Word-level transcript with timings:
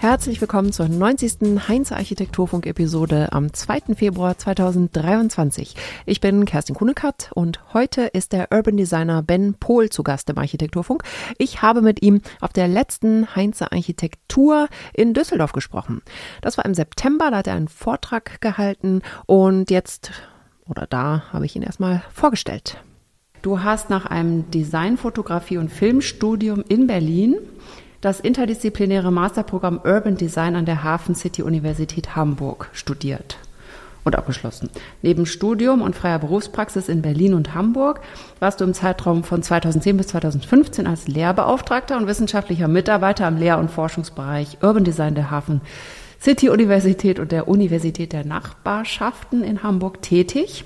Herzlich 0.00 0.40
willkommen 0.40 0.72
zur 0.72 0.88
90. 0.88 1.68
Heinz 1.68 1.92
Architekturfunk 1.92 2.64
Episode 2.64 3.32
am 3.32 3.52
2. 3.52 3.94
Februar 3.96 4.38
2023. 4.38 5.76
Ich 6.06 6.22
bin 6.22 6.46
Kerstin 6.46 6.74
Kunekat 6.74 7.30
und 7.34 7.60
heute 7.74 8.04
ist 8.04 8.32
der 8.32 8.50
Urban 8.50 8.78
Designer 8.78 9.22
Ben 9.22 9.52
Pohl 9.52 9.90
zu 9.90 10.02
Gast 10.02 10.30
im 10.30 10.38
Architekturfunk. 10.38 11.02
Ich 11.36 11.60
habe 11.60 11.82
mit 11.82 12.00
ihm 12.00 12.22
auf 12.40 12.54
der 12.54 12.66
letzten 12.66 13.36
Heinz 13.36 13.60
Architektur 13.60 14.68
in 14.94 15.12
Düsseldorf 15.12 15.52
gesprochen. 15.52 16.00
Das 16.40 16.56
war 16.56 16.64
im 16.64 16.72
September, 16.72 17.30
da 17.30 17.36
hat 17.36 17.46
er 17.46 17.56
einen 17.56 17.68
Vortrag 17.68 18.40
gehalten 18.40 19.02
und 19.26 19.70
jetzt 19.70 20.12
oder 20.66 20.86
da 20.86 21.24
habe 21.30 21.44
ich 21.44 21.56
ihn 21.56 21.62
erstmal 21.62 22.02
vorgestellt. 22.10 22.82
Du 23.42 23.62
hast 23.62 23.90
nach 23.90 24.06
einem 24.06 24.50
Design, 24.50 24.96
Fotografie 24.96 25.58
und 25.58 25.68
Filmstudium 25.68 26.64
in 26.66 26.86
Berlin 26.86 27.36
das 28.00 28.20
interdisziplinäre 28.20 29.10
Masterprogramm 29.10 29.80
Urban 29.84 30.16
Design 30.16 30.56
an 30.56 30.64
der 30.64 30.82
Hafen 30.82 31.14
City 31.14 31.42
Universität 31.42 32.16
Hamburg 32.16 32.70
studiert 32.72 33.38
und 34.04 34.16
abgeschlossen. 34.16 34.70
Neben 35.02 35.26
Studium 35.26 35.82
und 35.82 35.94
freier 35.94 36.18
Berufspraxis 36.18 36.88
in 36.88 37.02
Berlin 37.02 37.34
und 37.34 37.54
Hamburg 37.54 38.00
warst 38.38 38.60
du 38.60 38.64
im 38.64 38.72
Zeitraum 38.72 39.24
von 39.24 39.42
2010 39.42 39.96
bis 39.98 40.08
2015 40.08 40.86
als 40.86 41.08
Lehrbeauftragter 41.08 41.98
und 41.98 42.06
wissenschaftlicher 42.06 42.68
Mitarbeiter 42.68 43.26
am 43.26 43.36
Lehr- 43.36 43.58
und 43.58 43.70
Forschungsbereich 43.70 44.58
Urban 44.62 44.84
Design 44.84 45.14
der 45.14 45.30
Hafen 45.30 45.60
City 46.20 46.50
Universität 46.50 47.18
und 47.18 47.32
der 47.32 47.48
Universität 47.48 48.12
der 48.12 48.24
Nachbarschaften 48.24 49.42
in 49.42 49.62
Hamburg 49.62 50.02
tätig. 50.02 50.64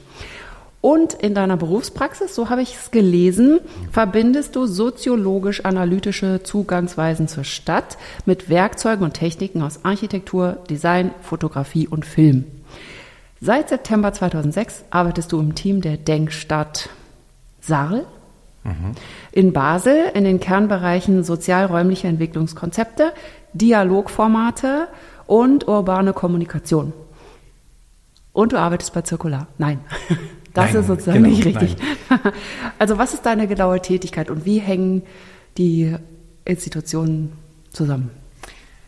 Und 0.84 1.14
in 1.14 1.34
deiner 1.34 1.56
Berufspraxis, 1.56 2.34
so 2.34 2.50
habe 2.50 2.60
ich 2.60 2.74
es 2.74 2.90
gelesen, 2.90 3.60
verbindest 3.90 4.54
du 4.54 4.66
soziologisch-analytische 4.66 6.42
Zugangsweisen 6.42 7.26
zur 7.26 7.44
Stadt 7.44 7.96
mit 8.26 8.50
Werkzeugen 8.50 9.02
und 9.02 9.14
Techniken 9.14 9.62
aus 9.62 9.86
Architektur, 9.86 10.58
Design, 10.68 11.12
Fotografie 11.22 11.88
und 11.88 12.04
Film. 12.04 12.44
Seit 13.40 13.70
September 13.70 14.12
2006 14.12 14.84
arbeitest 14.90 15.32
du 15.32 15.40
im 15.40 15.54
Team 15.54 15.80
der 15.80 15.96
Denkstadt 15.96 16.90
Saarl 17.62 18.04
mhm. 18.62 18.92
in 19.32 19.54
Basel 19.54 20.10
in 20.12 20.24
den 20.24 20.38
Kernbereichen 20.38 21.24
sozialräumliche 21.24 22.08
Entwicklungskonzepte, 22.08 23.14
Dialogformate 23.54 24.88
und 25.26 25.66
urbane 25.66 26.12
Kommunikation. 26.12 26.92
Und 28.34 28.52
du 28.52 28.58
arbeitest 28.58 28.92
bei 28.92 29.00
Zirkular. 29.00 29.46
Nein. 29.56 29.80
Das 30.54 30.72
nein, 30.72 30.80
ist 30.80 30.86
sozusagen 30.86 31.24
genau, 31.24 31.36
nicht 31.36 31.44
richtig. 31.44 31.76
Nein. 32.08 32.20
Also 32.78 32.96
was 32.98 33.12
ist 33.12 33.26
deine 33.26 33.46
genaue 33.46 33.80
Tätigkeit 33.80 34.30
und 34.30 34.44
wie 34.44 34.58
hängen 34.58 35.02
die 35.58 35.94
Institutionen 36.44 37.32
zusammen? 37.70 38.10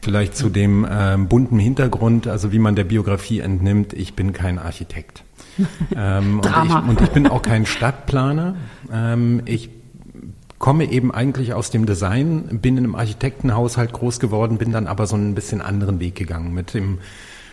Vielleicht 0.03 0.37
zu 0.37 0.49
dem 0.49 0.87
ähm, 0.89 1.27
bunten 1.27 1.59
Hintergrund, 1.59 2.29
also 2.29 2.53
wie 2.53 2.61
man 2.61 2.77
der 2.77 2.85
Biografie 2.85 3.41
entnimmt, 3.41 3.93
ich 3.93 4.15
bin 4.15 4.33
kein 4.33 4.59
Architekt. 4.61 5.25
ähm, 5.97 6.41
und, 6.41 6.47
ich, 6.47 6.75
und, 6.89 7.01
ich, 7.01 7.11
bin 7.11 7.27
auch 7.27 7.43
kein 7.43 7.67
Stadtplaner. 7.67 8.55
Ähm, 8.93 9.43
ich 9.47 9.71
komme 10.59 10.91
eben 10.91 11.13
eigentlich 11.13 11.55
aus 11.55 11.71
dem 11.71 11.87
Design, 11.87 12.61
bin 12.63 12.77
in 12.77 12.85
einem 12.85 12.95
Architektenhaushalt 12.95 13.93
groß 13.93 14.21
geworden, 14.21 14.59
bin 14.59 14.71
dann 14.71 14.87
aber 14.87 15.07
so 15.07 15.17
ein 15.17 15.35
bisschen 15.35 15.61
anderen 15.61 15.99
Weg 15.99 16.15
gegangen 16.15 16.55
mit 16.55 16.75
dem 16.75 16.99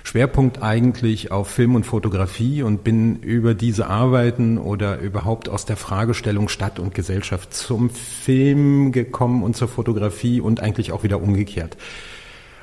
Schwerpunkt 0.03 0.61
eigentlich 0.61 1.31
auf 1.31 1.49
Film 1.49 1.75
und 1.75 1.85
Fotografie 1.85 2.61
und 2.61 2.83
bin 2.83 3.17
über 3.17 3.53
diese 3.53 3.87
Arbeiten 3.87 4.57
oder 4.57 4.99
überhaupt 4.99 5.47
aus 5.49 5.65
der 5.65 5.77
Fragestellung 5.77 6.49
Stadt 6.49 6.77
und 6.77 6.93
Gesellschaft 6.93 7.53
zum 7.53 7.89
Film 7.89 8.91
gekommen 8.91 9.43
und 9.43 9.55
zur 9.55 9.69
Fotografie 9.69 10.41
und 10.41 10.59
eigentlich 10.59 10.91
auch 10.91 11.03
wieder 11.03 11.21
umgekehrt. 11.21 11.77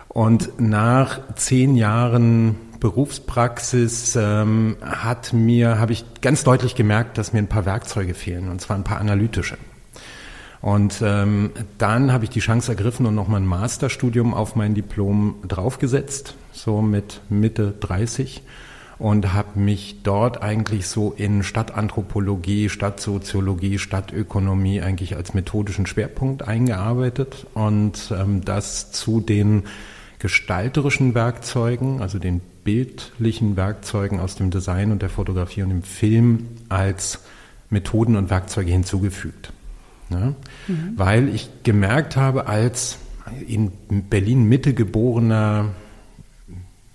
Und 0.08 0.60
nach 0.60 1.34
zehn 1.36 1.76
Jahren 1.76 2.56
Berufspraxis 2.80 4.16
ähm, 4.16 4.76
hat 4.82 5.32
mir, 5.32 5.78
habe 5.78 5.92
ich 5.92 6.04
ganz 6.20 6.44
deutlich 6.44 6.74
gemerkt, 6.74 7.16
dass 7.18 7.32
mir 7.32 7.38
ein 7.38 7.48
paar 7.48 7.66
Werkzeuge 7.66 8.14
fehlen, 8.14 8.48
und 8.48 8.60
zwar 8.60 8.76
ein 8.76 8.84
paar 8.84 8.98
analytische. 8.98 9.56
Und 10.62 11.00
ähm, 11.02 11.52
dann 11.78 12.12
habe 12.12 12.24
ich 12.24 12.30
die 12.30 12.40
Chance 12.40 12.72
ergriffen 12.72 13.06
und 13.06 13.14
nochmal 13.14 13.40
ein 13.40 13.46
Masterstudium 13.46 14.34
auf 14.34 14.56
mein 14.56 14.74
Diplom 14.74 15.36
draufgesetzt, 15.48 16.34
so 16.52 16.82
mit 16.82 17.22
Mitte 17.30 17.72
30 17.80 18.42
und 19.00 19.32
habe 19.32 19.58
mich 19.58 20.02
dort 20.02 20.42
eigentlich 20.42 20.86
so 20.86 21.14
in 21.16 21.42
Stadtanthropologie, 21.42 22.68
Stadtsoziologie, 22.68 23.78
Stadtökonomie 23.78 24.82
eigentlich 24.82 25.16
als 25.16 25.32
methodischen 25.32 25.86
Schwerpunkt 25.86 26.46
eingearbeitet 26.46 27.46
und 27.54 28.12
ähm, 28.14 28.44
das 28.44 28.92
zu 28.92 29.20
den 29.20 29.62
gestalterischen 30.18 31.14
Werkzeugen, 31.14 32.02
also 32.02 32.18
den 32.18 32.42
bildlichen 32.62 33.56
Werkzeugen 33.56 34.20
aus 34.20 34.34
dem 34.34 34.50
Design 34.50 34.92
und 34.92 35.00
der 35.00 35.08
Fotografie 35.08 35.62
und 35.62 35.70
dem 35.70 35.82
Film 35.82 36.48
als 36.68 37.20
Methoden 37.70 38.16
und 38.16 38.28
Werkzeuge 38.28 38.70
hinzugefügt. 38.70 39.50
Ne? 40.10 40.34
Mhm. 40.68 40.92
Weil 40.96 41.28
ich 41.28 41.48
gemerkt 41.62 42.16
habe, 42.16 42.46
als 42.46 42.98
in 43.46 43.72
Berlin 43.88 44.44
Mitte 44.44 44.74
geborener 44.74 45.70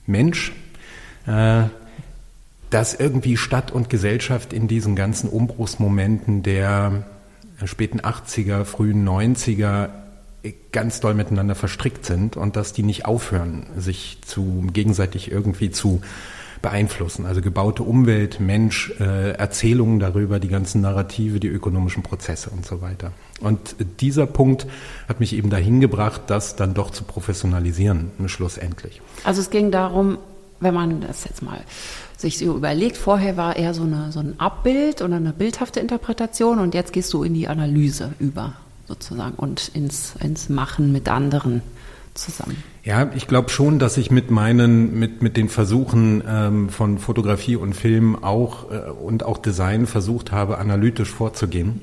Mensch, 0.06 0.52
äh, 1.26 1.64
dass 2.70 2.94
irgendwie 2.94 3.38
Stadt 3.38 3.72
und 3.72 3.90
Gesellschaft 3.90 4.52
in 4.52 4.68
diesen 4.68 4.96
ganzen 4.96 5.30
Umbruchsmomenten 5.30 6.44
der 6.44 7.06
späten 7.64 8.02
80er, 8.02 8.66
frühen 8.66 9.08
90er 9.08 9.90
ganz 10.72 11.00
doll 11.00 11.14
miteinander 11.14 11.56
verstrickt 11.56 12.06
sind 12.06 12.38
und 12.38 12.56
dass 12.56 12.74
die 12.74 12.84
nicht 12.84 13.06
aufhören, 13.06 13.66
sich 13.78 14.20
zu 14.26 14.68
gegenseitig 14.74 15.32
irgendwie 15.32 15.72
zu 15.72 16.02
beeinflussen. 16.66 17.28
Also 17.28 17.42
gebaute 17.42 17.84
Umwelt, 17.84 18.40
Mensch, 18.40 18.92
äh, 19.00 19.34
Erzählungen 19.34 20.00
darüber, 20.00 20.40
die 20.40 20.48
ganzen 20.48 20.81
Narrative, 20.81 21.40
die 21.40 21.48
ökonomischen 21.48 22.02
Prozesse 22.02 22.50
und 22.50 22.66
so 22.66 22.81
weiter. 22.81 23.12
Und 23.40 23.76
dieser 24.00 24.26
Punkt 24.26 24.66
hat 25.08 25.20
mich 25.20 25.34
eben 25.34 25.52
dahin 25.52 25.80
gebracht, 25.80 26.22
das 26.26 26.56
dann 26.56 26.74
doch 26.74 26.90
zu 26.90 27.03
professionalisieren, 27.03 28.09
schlussendlich. 28.26 29.03
Also 29.24 29.42
es 29.42 29.52
ging 29.52 29.70
darum, 29.70 30.18
wenn 30.59 30.74
man 30.74 31.02
das 31.02 31.26
jetzt 31.26 31.44
mal 31.44 31.59
sich 32.18 32.40
so 32.40 32.56
überlegt, 32.56 32.97
vorher 32.97 33.38
war 33.38 33.56
eher 33.58 33.76
so, 33.76 33.84
eine, 33.84 34.12
so 34.12 34.20
ein 34.20 34.40
Abbild 34.40 35.03
oder 35.03 35.18
eine 35.18 35.34
bildhafte 35.34 35.80
Interpretation 35.80 36.58
und 36.58 36.74
jetzt 36.74 36.94
gehst 36.94 37.14
du 37.14 37.22
in 37.22 37.36
die 37.36 37.47
Analyse 37.47 38.14
über 38.18 38.53
sozusagen 38.88 39.36
und 39.36 39.70
ins, 39.76 40.16
ins 40.20 40.50
Machen 40.50 40.92
mit 40.92 41.09
anderen 41.09 41.62
zusammen. 42.16 42.64
Ja, 42.84 43.12
ich 43.16 43.28
glaube 43.28 43.50
schon, 43.50 43.80
dass 43.80 43.98
ich 43.98 44.09
mit 44.09 44.31
meinen, 44.31 44.98
mit, 44.98 45.22
mit 45.22 45.38
den 45.38 45.50
Versuchen 45.50 46.24
ähm, 46.28 46.70
von 46.70 46.98
Fotografie 46.98 47.56
und 47.56 47.74
Film 47.74 48.22
auch 48.24 48.72
äh, 48.72 48.90
und 48.90 49.24
auch 49.24 49.38
Design 49.38 49.86
versucht 49.86 50.31
habe, 50.31 50.58
analytisch 50.58 51.09
vorzugehen. 51.09 51.81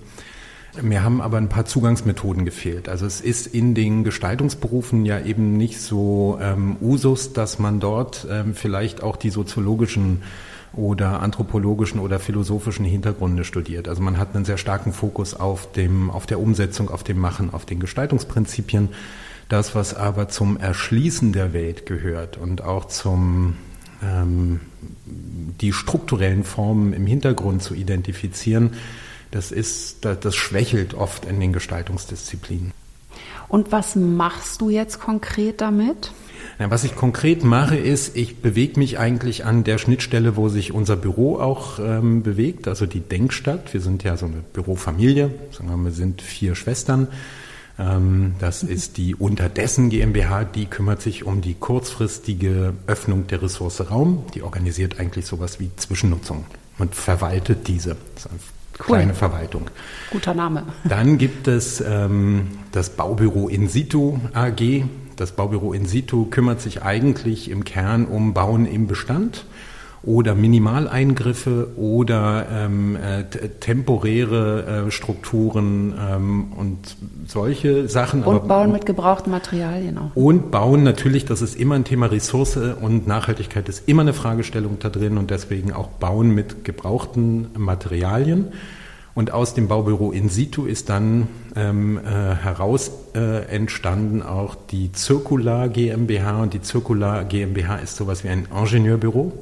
Mir 0.80 1.04
haben 1.04 1.20
aber 1.20 1.36
ein 1.36 1.50
paar 1.50 1.66
Zugangsmethoden 1.66 2.46
gefehlt. 2.46 2.88
Also 2.88 3.04
es 3.04 3.20
ist 3.20 3.46
in 3.46 3.74
den 3.74 4.04
Gestaltungsberufen 4.04 5.04
ja 5.04 5.20
eben 5.20 5.58
nicht 5.58 5.78
so 5.80 6.38
ähm, 6.40 6.76
Usus, 6.80 7.34
dass 7.34 7.58
man 7.58 7.78
dort 7.78 8.26
ähm, 8.30 8.54
vielleicht 8.54 9.02
auch 9.02 9.16
die 9.16 9.28
soziologischen 9.28 10.22
oder 10.72 11.20
anthropologischen 11.20 12.00
oder 12.00 12.18
philosophischen 12.18 12.86
Hintergründe 12.86 13.44
studiert. 13.44 13.86
Also 13.86 14.00
man 14.00 14.16
hat 14.16 14.34
einen 14.34 14.46
sehr 14.46 14.56
starken 14.56 14.94
Fokus 14.94 15.34
auf 15.34 15.70
dem, 15.72 16.10
auf 16.10 16.24
der 16.24 16.40
Umsetzung, 16.40 16.88
auf 16.88 17.04
dem 17.04 17.18
Machen, 17.18 17.52
auf 17.52 17.66
den 17.66 17.78
Gestaltungsprinzipien. 17.78 18.88
Das, 19.48 19.74
was 19.74 19.94
aber 19.94 20.28
zum 20.28 20.56
Erschließen 20.56 21.32
der 21.32 21.52
Welt 21.52 21.86
gehört 21.86 22.36
und 22.36 22.62
auch 22.62 22.86
zum 22.86 23.56
ähm, 24.02 24.60
die 25.60 25.72
strukturellen 25.72 26.44
Formen 26.44 26.92
im 26.92 27.06
Hintergrund 27.06 27.62
zu 27.62 27.74
identifizieren, 27.74 28.72
das 29.30 29.50
ist, 29.50 30.04
das, 30.04 30.20
das 30.20 30.36
schwächelt 30.36 30.94
oft 30.94 31.24
in 31.24 31.40
den 31.40 31.52
Gestaltungsdisziplinen. 31.52 32.72
Und 33.48 33.72
was 33.72 33.96
machst 33.96 34.60
du 34.60 34.70
jetzt 34.70 35.00
konkret 35.00 35.60
damit? 35.60 36.12
Ja, 36.58 36.70
was 36.70 36.84
ich 36.84 36.96
konkret 36.96 37.44
mache, 37.44 37.76
ist, 37.76 38.16
ich 38.16 38.38
bewege 38.38 38.78
mich 38.78 38.98
eigentlich 38.98 39.44
an 39.44 39.64
der 39.64 39.78
Schnittstelle, 39.78 40.36
wo 40.36 40.48
sich 40.48 40.72
unser 40.72 40.96
Büro 40.96 41.38
auch 41.38 41.78
ähm, 41.78 42.22
bewegt, 42.22 42.68
also 42.68 42.86
die 42.86 43.00
Denkstadt. 43.00 43.72
Wir 43.72 43.80
sind 43.80 44.04
ja 44.04 44.16
so 44.16 44.26
eine 44.26 44.42
Bürofamilie, 44.52 45.30
sagen 45.50 45.68
wir, 45.68 45.76
wir 45.76 45.92
sind 45.92 46.22
vier 46.22 46.54
Schwestern. 46.54 47.08
Ähm, 47.78 48.34
das 48.38 48.62
ist 48.62 48.96
die 48.96 49.14
Unterdessen 49.14 49.90
GmbH, 49.90 50.44
die 50.44 50.66
kümmert 50.66 51.00
sich 51.00 51.24
um 51.24 51.40
die 51.40 51.54
kurzfristige 51.54 52.74
Öffnung 52.86 53.26
der 53.26 53.42
Ressource 53.42 53.90
Raum. 53.90 54.24
Die 54.34 54.42
organisiert 54.42 55.00
eigentlich 55.00 55.26
sowas 55.26 55.60
wie 55.60 55.70
Zwischennutzung 55.76 56.44
und 56.78 56.94
verwaltet 56.94 57.68
diese. 57.68 57.96
Das 58.14 58.26
ist 58.26 58.30
eine 58.30 58.38
cool. 58.80 58.96
kleine 58.96 59.14
Verwaltung. 59.14 59.70
Guter 60.10 60.34
Name. 60.34 60.64
Dann 60.84 61.18
gibt 61.18 61.48
es 61.48 61.80
ähm, 61.80 62.48
das 62.72 62.90
Baubüro 62.90 63.48
In 63.48 63.68
situ 63.68 64.18
AG. 64.32 64.84
Das 65.16 65.32
Baubüro 65.32 65.72
In 65.72 65.86
situ 65.86 66.26
kümmert 66.26 66.60
sich 66.60 66.82
eigentlich 66.82 67.50
im 67.50 67.64
Kern 67.64 68.06
um 68.06 68.34
Bauen 68.34 68.66
im 68.66 68.86
Bestand 68.86 69.44
oder 70.04 70.34
Minimaleingriffe 70.34 71.68
oder 71.76 72.46
ähm, 72.50 72.96
äh, 72.96 73.24
temporäre 73.60 74.86
äh, 74.86 74.90
Strukturen 74.90 75.94
ähm, 75.98 76.52
und 76.56 76.96
solche 77.26 77.88
Sachen. 77.88 78.24
Und 78.24 78.36
aber, 78.36 78.48
bauen 78.48 78.72
mit 78.72 78.84
gebrauchten 78.84 79.30
Materialien 79.30 79.98
auch. 79.98 80.16
Und 80.16 80.50
bauen 80.50 80.82
natürlich, 80.82 81.24
das 81.24 81.40
ist 81.40 81.54
immer 81.54 81.76
ein 81.76 81.84
Thema 81.84 82.06
Ressource 82.06 82.56
und 82.56 83.06
Nachhaltigkeit 83.06 83.68
ist 83.68 83.88
immer 83.88 84.02
eine 84.02 84.12
Fragestellung 84.12 84.78
da 84.80 84.88
drin 84.88 85.18
und 85.18 85.30
deswegen 85.30 85.72
auch 85.72 85.88
bauen 85.88 86.34
mit 86.34 86.64
gebrauchten 86.64 87.48
Materialien. 87.56 88.48
Und 89.14 89.30
aus 89.32 89.52
dem 89.52 89.68
Baubüro 89.68 90.10
in 90.10 90.30
situ 90.30 90.64
ist 90.64 90.88
dann 90.88 91.28
ähm, 91.54 91.98
äh, 91.98 92.34
heraus 92.34 92.90
äh, 93.14 93.44
entstanden 93.44 94.22
auch 94.22 94.54
die 94.54 94.90
Zirkular 94.92 95.68
GmbH. 95.68 96.42
Und 96.42 96.54
die 96.54 96.62
Zirkular 96.62 97.24
GmbH 97.24 97.76
ist 97.76 97.96
sowas 97.96 98.24
wie 98.24 98.30
ein 98.30 98.48
Ingenieurbüro 98.50 99.32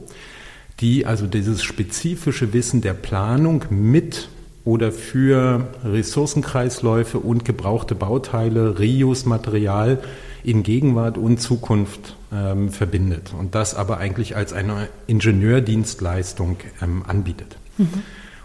die 0.81 1.06
also 1.06 1.27
dieses 1.27 1.62
spezifische 1.62 2.53
Wissen 2.53 2.81
der 2.81 2.94
Planung 2.94 3.65
mit 3.71 4.29
oder 4.65 4.93
für 4.93 5.69
Ressourcenkreisläufe 5.85 7.19
und 7.19 7.44
gebrauchte 7.44 7.94
Bauteile, 7.94 8.79
Reuse-Material 8.79 9.99
in 10.43 10.62
Gegenwart 10.62 11.19
und 11.19 11.41
Zukunft 11.41 12.17
ähm, 12.32 12.71
verbindet 12.71 13.35
und 13.38 13.55
das 13.55 13.75
aber 13.75 13.99
eigentlich 13.99 14.37
als 14.37 14.53
eine 14.53 14.88
Ingenieurdienstleistung 15.06 16.56
ähm, 16.83 17.05
anbietet. 17.06 17.56
Mhm. 17.79 17.88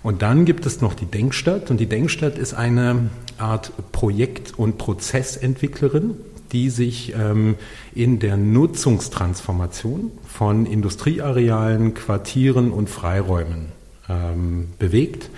Und 0.04 0.22
dann 0.22 0.46
gibt 0.46 0.66
es 0.66 0.82
noch 0.82 0.94
die 0.94 1.06
Denkstadt 1.06 1.72
und 1.72 1.80
die 1.80 1.88
Denkstadt 1.88 2.38
ist 2.38 2.54
eine 2.54 3.10
Art 3.38 3.72
Projekt- 3.92 4.54
und 4.58 4.78
Prozessentwicklerin, 4.78 6.12
die 6.52 6.70
sich 6.70 7.14
ähm, 7.18 7.56
in 7.94 8.20
der 8.20 8.38
Nutzungstransformation 8.38 10.12
von 10.28 10.66
Industriearealen, 10.66 11.94
Quartieren 11.94 12.72
und 12.72 12.90
Freiräumen 12.90 13.68
ähm, 14.10 14.68
bewegt. 14.80 15.30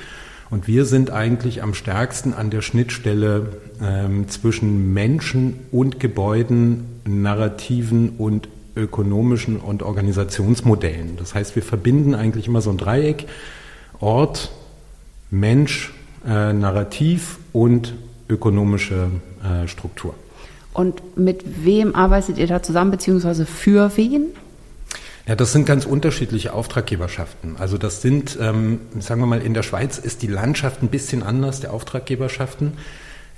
Und 0.50 0.68
wir 0.68 0.86
sind 0.86 1.12
eigentlich 1.12 1.62
am 1.62 1.74
stärksten 1.74 2.34
an 2.34 2.50
der 2.50 2.62
Schnittstelle 2.62 3.58
ähm, 3.82 4.30
zwischen 4.30 4.94
Menschen 4.94 5.60
und 5.72 6.00
Gebäuden, 6.00 6.86
Narrativen 7.06 8.12
und 8.18 8.48
ökonomischen 8.76 9.58
und 9.58 9.84
Organisationsmodellen. 9.84 11.18
Das 11.18 11.36
heißt, 11.36 11.56
wir 11.56 11.64
verbinden 11.64 12.16
eigentlich 12.16 12.48
immer 12.48 12.62
so 12.62 12.70
ein 12.70 12.78
Dreieck, 12.78 13.26
Ort, 14.00 14.52
Mensch, 15.32 15.94
äh, 16.26 16.54
Narrativ 16.54 17.40
und 17.52 17.96
ökonomische 18.30 19.10
äh, 19.44 19.68
Struktur. 19.68 20.14
Und 20.78 21.18
mit 21.18 21.66
wem 21.66 21.96
arbeitet 21.96 22.38
ihr 22.38 22.46
da 22.46 22.62
zusammen, 22.62 22.92
beziehungsweise 22.92 23.48
für 23.48 23.98
wen? 23.98 24.28
Ja, 25.26 25.36
das 25.36 25.52
sind 25.52 25.66
ganz 25.66 25.88
unterschiedliche 25.88 26.54
Auftraggeberschaften. 26.54 27.56
Also 27.58 27.80
das 27.80 28.04
sind, 28.04 28.38
ähm, 28.40 28.82
sagen 29.00 29.20
wir 29.20 29.26
mal, 29.26 29.42
in 29.42 29.56
der 29.56 29.64
Schweiz 29.64 29.98
ist 29.98 30.22
die 30.22 30.28
Landschaft 30.28 30.84
ein 30.84 30.90
bisschen 30.90 31.24
anders 31.24 31.62
der 31.62 31.74
Auftraggeberschaften. 31.74 32.74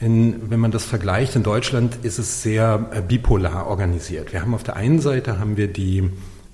In, 0.01 0.49
wenn 0.49 0.59
man 0.59 0.71
das 0.71 0.83
vergleicht, 0.83 1.37
in 1.37 1.43
Deutschland 1.43 1.99
ist 2.03 2.19
es 2.19 2.43
sehr 2.43 2.89
äh, 2.91 3.01
bipolar 3.01 3.67
organisiert. 3.67 4.33
Wir 4.33 4.41
haben 4.41 4.53
auf 4.53 4.63
der 4.63 4.75
einen 4.75 4.99
Seite 4.99 5.39
haben 5.39 5.55
wir 5.55 5.69
die 5.69 6.09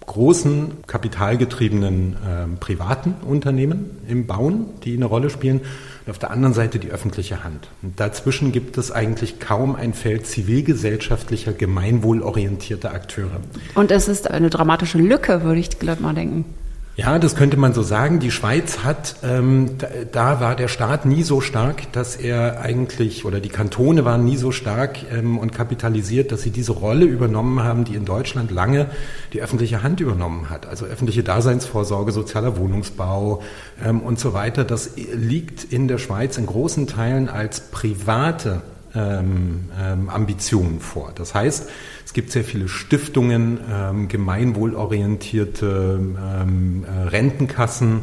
großen 0.05 0.71
kapitalgetriebenen 0.87 2.13
äh, 2.13 2.57
privaten 2.59 3.15
Unternehmen 3.27 3.97
im 4.07 4.27
Bauen, 4.27 4.65
die 4.83 4.95
eine 4.95 5.05
Rolle 5.05 5.29
spielen 5.29 5.61
und 6.05 6.11
auf 6.11 6.19
der 6.19 6.31
anderen 6.31 6.53
Seite 6.53 6.79
die 6.79 6.89
öffentliche 6.89 7.43
Hand. 7.43 7.67
Und 7.81 7.99
dazwischen 7.99 8.51
gibt 8.51 8.77
es 8.77 8.91
eigentlich 8.91 9.39
kaum 9.39 9.75
ein 9.75 9.93
Feld 9.93 10.27
zivilgesellschaftlicher, 10.27 11.53
gemeinwohlorientierter 11.53 12.93
Akteure. 12.93 13.41
Und 13.73 13.91
es 13.91 14.07
ist 14.07 14.29
eine 14.29 14.49
dramatische 14.49 14.97
Lücke, 14.97 15.43
würde 15.43 15.59
ich 15.59 15.79
gerade 15.79 16.01
mal 16.01 16.13
denken. 16.13 16.45
Ja, 16.97 17.19
das 17.19 17.35
könnte 17.35 17.57
man 17.57 17.73
so 17.73 17.81
sagen. 17.81 18.21
Die 18.21 18.31
Schweiz 18.31 18.85
hat, 18.85 19.17
ähm, 19.21 19.71
da, 20.13 20.39
war 20.39 20.55
der 20.55 20.69
Staat 20.69 21.05
nie 21.05 21.23
so 21.23 21.41
stark, 21.41 21.91
dass 21.91 22.15
er 22.15 22.61
eigentlich, 22.61 23.25
oder 23.25 23.41
die 23.41 23.49
Kantone 23.49 24.05
waren 24.05 24.23
nie 24.23 24.37
so 24.37 24.53
stark 24.53 24.99
ähm, 25.11 25.37
und 25.37 25.51
kapitalisiert, 25.51 26.31
dass 26.31 26.41
sie 26.43 26.51
diese 26.51 26.71
Rolle 26.71 27.03
übernommen 27.03 27.61
haben, 27.61 27.83
die 27.83 27.95
in 27.95 28.05
Deutschland 28.05 28.49
lange 28.49 28.89
die 29.33 29.41
öffentliche 29.41 29.83
Hand 29.83 29.99
übernommen 29.99 30.49
hat. 30.49 30.67
Also 30.67 30.85
öffentliche 30.85 31.21
Daseinsvorsorge, 31.21 32.13
sozialer 32.13 32.55
Wohnungsbau 32.55 33.41
ähm, 33.83 33.99
und 33.99 34.17
so 34.17 34.33
weiter. 34.33 34.63
Das 34.63 34.91
liegt 34.95 35.65
in 35.65 35.89
der 35.89 35.97
Schweiz 35.97 36.37
in 36.37 36.45
großen 36.45 36.87
Teilen 36.87 37.27
als 37.27 37.59
private 37.59 38.61
ähm, 38.95 39.69
ähm, 39.79 40.09
Ambitionen 40.09 40.79
vor. 40.79 41.11
Das 41.15 41.33
heißt, 41.33 41.69
es 42.05 42.13
gibt 42.13 42.31
sehr 42.31 42.43
viele 42.43 42.67
Stiftungen, 42.67 43.59
ähm, 43.71 44.07
gemeinwohlorientierte 44.07 45.99
ähm, 45.99 46.85
äh, 46.85 47.07
Rentenkassen. 47.09 48.01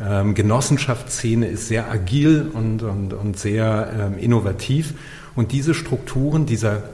Ähm, 0.00 0.34
Genossenschaftsszene 0.34 1.48
ist 1.48 1.68
sehr 1.68 1.90
agil 1.90 2.50
und, 2.52 2.82
und, 2.82 3.12
und 3.12 3.38
sehr 3.38 4.12
ähm, 4.12 4.18
innovativ. 4.18 4.94
Und 5.34 5.52
diese 5.52 5.74
Strukturen 5.74 6.46
dieser 6.46 6.84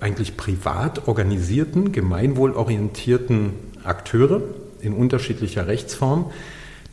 eigentlich 0.00 0.36
privat 0.36 1.08
organisierten, 1.08 1.92
gemeinwohlorientierten 1.92 3.52
Akteure 3.84 4.42
in 4.80 4.92
unterschiedlicher 4.94 5.66
Rechtsform, 5.66 6.30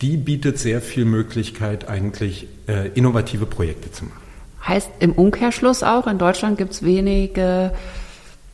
die 0.01 0.17
bietet 0.17 0.59
sehr 0.59 0.81
viel 0.81 1.05
Möglichkeit, 1.05 1.87
eigentlich 1.87 2.47
äh, 2.67 2.89
innovative 2.89 3.45
Projekte 3.45 3.91
zu 3.91 4.05
machen. 4.05 4.26
Heißt 4.67 4.89
im 4.99 5.13
Umkehrschluss 5.13 5.83
auch, 5.83 6.07
in 6.07 6.17
Deutschland 6.17 6.57
gibt 6.57 6.73
es 6.73 6.83
wenige 6.83 7.71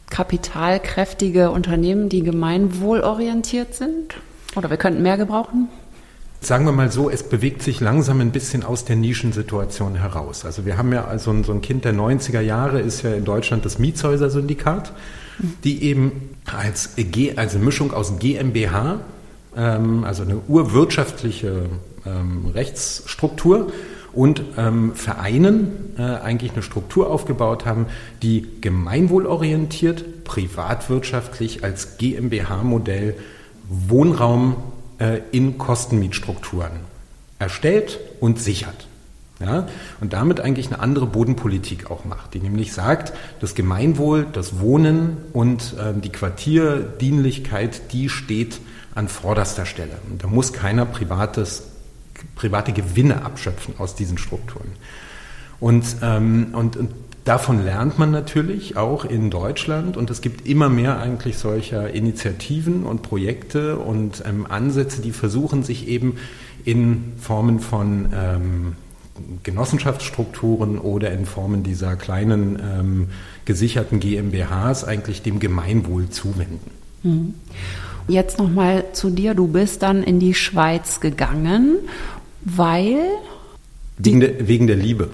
kapitalkräftige 0.10 1.50
Unternehmen, 1.50 2.08
die 2.08 2.22
gemeinwohlorientiert 2.22 3.74
sind? 3.74 4.14
Oder 4.56 4.70
wir 4.70 4.78
könnten 4.78 5.02
mehr 5.02 5.18
gebrauchen? 5.18 5.70
Sagen 6.40 6.66
wir 6.66 6.72
mal 6.72 6.92
so, 6.92 7.10
es 7.10 7.24
bewegt 7.24 7.64
sich 7.64 7.80
langsam 7.80 8.20
ein 8.20 8.32
bisschen 8.32 8.64
aus 8.64 8.86
der 8.86 8.98
Nischensituation 8.98 9.96
heraus. 9.96 10.46
Also 10.46 10.66
wir 10.66 10.78
haben 10.78 10.92
ja 10.92 11.06
also 11.06 11.32
ein, 11.32 11.44
so 11.44 11.54
ein 11.54 11.62
Kind 11.62 11.86
der 11.86 11.94
90er 11.94 12.42
Jahre 12.42 12.82
ist 12.82 13.02
ja 13.02 13.14
in 13.14 13.24
Deutschland 13.24 13.66
das 13.66 13.80
Mietshäuser-Syndikat, 13.80 14.92
die 15.64 15.84
eben 15.84 16.36
als, 16.46 16.92
G, 16.98 17.38
also 17.38 17.60
Mischung 17.60 17.94
aus 17.94 18.20
GmbH, 18.20 19.00
ähm, 19.56 20.04
also 20.04 20.24
eine 20.24 20.42
urwirtschaftliche 20.48 21.70
ähm, 22.06 22.52
Rechtsstruktur 22.54 23.72
und 24.14 24.44
ähm, 24.58 24.94
Vereinen 24.94 25.96
äh, 25.98 26.02
eigentlich 26.02 26.54
eine 26.54 26.62
Struktur 26.62 27.10
aufgebaut 27.10 27.66
haben, 27.66 27.88
die 28.22 28.48
gemeinwohlorientiert, 28.62 30.24
privatwirtschaftlich 30.24 31.64
als 31.64 31.98
GmbH-Modell 31.98 33.16
Wohnraum 33.68 34.56
äh, 35.00 35.20
in 35.32 35.58
Kostenmietstrukturen 35.58 36.72
erstellt 37.40 38.00
und 38.20 38.40
sichert. 38.40 38.88
Ja, 39.40 39.68
und 40.00 40.14
damit 40.14 40.40
eigentlich 40.40 40.68
eine 40.68 40.80
andere 40.80 41.06
Bodenpolitik 41.06 41.92
auch 41.92 42.06
macht, 42.06 42.34
die 42.34 42.40
nämlich 42.40 42.72
sagt, 42.72 43.14
das 43.42 43.56
Gemeinwohl, 43.56 44.26
das 44.32 44.60
Wohnen 44.60 45.18
und 45.34 45.76
äh, 45.78 46.00
die 46.00 46.12
Quartierdienlichkeit, 46.12 47.92
die 47.92 48.08
steht 48.08 48.62
an 48.96 49.10
vorderster 49.10 49.66
Stelle. 49.66 49.98
Und 50.10 50.24
da 50.24 50.28
muss 50.28 50.54
keiner 50.54 50.86
privates 50.86 51.64
private 52.36 52.74
Gewinne 52.74 53.24
abschöpfen 53.24 53.76
aus 53.78 53.96
diesen 53.96 54.18
Strukturen. 54.18 54.72
Und, 55.60 55.86
ähm, 56.02 56.48
und, 56.54 56.76
und 56.76 56.92
davon 57.24 57.64
lernt 57.64 57.98
man 57.98 58.12
natürlich 58.12 58.76
auch 58.76 59.06
in 59.06 59.30
Deutschland 59.30 59.96
und 59.96 60.10
es 60.10 60.22
gibt 60.22 60.48
immer 60.48 60.70
mehr 60.70 61.00
eigentlich 61.00 61.38
solcher 61.38 61.92
Initiativen 61.92 62.84
und 62.84 63.02
Projekte 63.02 63.78
und 63.78 64.24
ähm, 64.26 64.46
Ansätze, 64.50 65.02
die 65.02 65.12
versuchen 65.12 65.64
sich 65.64 65.88
eben 65.88 66.18
in 66.66 67.14
Formen 67.18 67.60
von 67.60 68.10
ähm, 68.14 68.76
Genossenschaftsstrukturen 69.44 70.80
oder 70.80 71.12
in 71.12 71.26
Formen 71.26 71.64
dieser 71.64 71.96
kleinen 71.96 72.60
ähm, 72.60 73.08
gesicherten 73.46 74.00
GmbHs 74.00 74.84
eigentlich 74.84 75.22
dem 75.22 75.40
Gemeinwohl 75.40 76.10
zuwenden. 76.10 76.72
Mhm. 77.04 77.34
Jetzt 78.08 78.38
nochmal 78.40 78.86
zu 78.94 79.10
dir. 79.10 79.34
Du 79.34 79.48
bist 79.48 79.84
dann 79.84 80.04
in 80.04 80.20
die 80.20 80.34
Schweiz 80.34 81.00
gegangen, 81.00 81.78
weil 82.44 82.98
Wegen 84.00 84.20
der, 84.20 84.48
wegen 84.48 84.66
der 84.66 84.76
Liebe. 84.76 85.10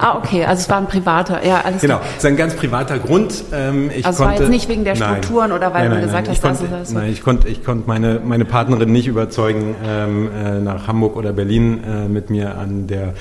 Ah, 0.00 0.18
okay, 0.18 0.44
also 0.44 0.62
es 0.62 0.68
war 0.68 0.78
ein 0.78 0.88
privater, 0.88 1.46
ja, 1.46 1.60
alles 1.60 1.80
Genau, 1.80 2.00
es 2.10 2.16
ist 2.18 2.26
ein 2.26 2.36
ganz 2.36 2.54
privater 2.54 2.98
Grund. 2.98 3.44
Ähm, 3.52 3.90
ich 3.94 4.04
also 4.04 4.24
konnte, 4.24 4.34
es 4.34 4.40
war 4.40 4.46
jetzt 4.46 4.50
nicht 4.50 4.68
wegen 4.68 4.84
der 4.84 4.96
Strukturen 4.96 5.50
nein, 5.50 5.58
oder 5.58 5.72
weil 5.72 5.88
nein, 5.88 6.00
du 6.00 6.06
gesagt 6.06 6.26
nein, 6.26 6.36
hast, 6.36 6.42
konnte, 6.42 6.66
das 6.68 6.88
ist 6.88 6.94
Nein, 6.94 7.12
ich 7.12 7.22
konnte, 7.22 7.48
ich 7.48 7.64
konnte 7.64 7.84
meine, 7.86 8.20
meine 8.24 8.44
Partnerin 8.44 8.90
nicht 8.90 9.06
überzeugen, 9.06 9.76
ähm, 9.86 10.30
äh, 10.34 10.58
nach 10.58 10.88
Hamburg 10.88 11.16
oder 11.16 11.32
Berlin 11.32 11.84
äh, 11.84 12.08
mit 12.08 12.28
mir 12.28 12.58
an 12.58 12.88
der 12.88 13.14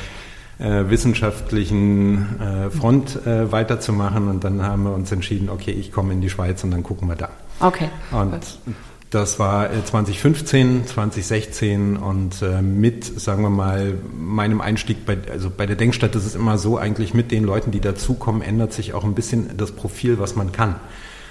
äh, 0.58 0.90
wissenschaftlichen 0.90 2.40
äh, 2.40 2.70
Front 2.72 3.26
äh, 3.26 3.52
weiterzumachen. 3.52 4.28
Und 4.28 4.44
dann 4.44 4.64
haben 4.64 4.84
wir 4.84 4.94
uns 4.94 5.12
entschieden, 5.12 5.50
okay, 5.50 5.72
ich 5.72 5.92
komme 5.92 6.14
in 6.14 6.22
die 6.22 6.30
Schweiz 6.32 6.64
und 6.64 6.72
dann 6.72 6.82
gucken 6.82 7.08
wir 7.08 7.16
da. 7.16 7.30
Okay. 7.60 7.90
Und 8.12 8.32
Gut. 8.32 8.76
Das 9.14 9.38
war 9.38 9.70
2015, 9.72 10.82
äh, 10.82 10.86
2016 10.88 11.98
und 11.98 12.42
äh, 12.42 12.64
mit, 12.64 13.06
sagen 13.06 13.44
wir 13.44 13.52
mal, 13.52 13.94
meinem 14.12 14.60
Einstieg 14.60 15.06
bei, 15.06 15.20
also 15.32 15.52
bei 15.56 15.68
der 15.68 15.76
Denkstadt 15.76 16.16
ist 16.16 16.26
es 16.26 16.34
immer 16.34 16.58
so, 16.58 16.80
eigentlich 16.80 17.14
mit 17.14 17.30
den 17.30 17.44
Leuten, 17.44 17.70
die 17.70 17.80
dazukommen, 17.80 18.42
ändert 18.42 18.74
sich 18.74 18.96
auch 18.96 19.04
ein 19.04 19.14
bisschen 19.14 19.56
das 19.56 19.72
Profil, 19.72 20.18
was 20.18 20.36
man 20.36 20.52
kann 20.52 20.78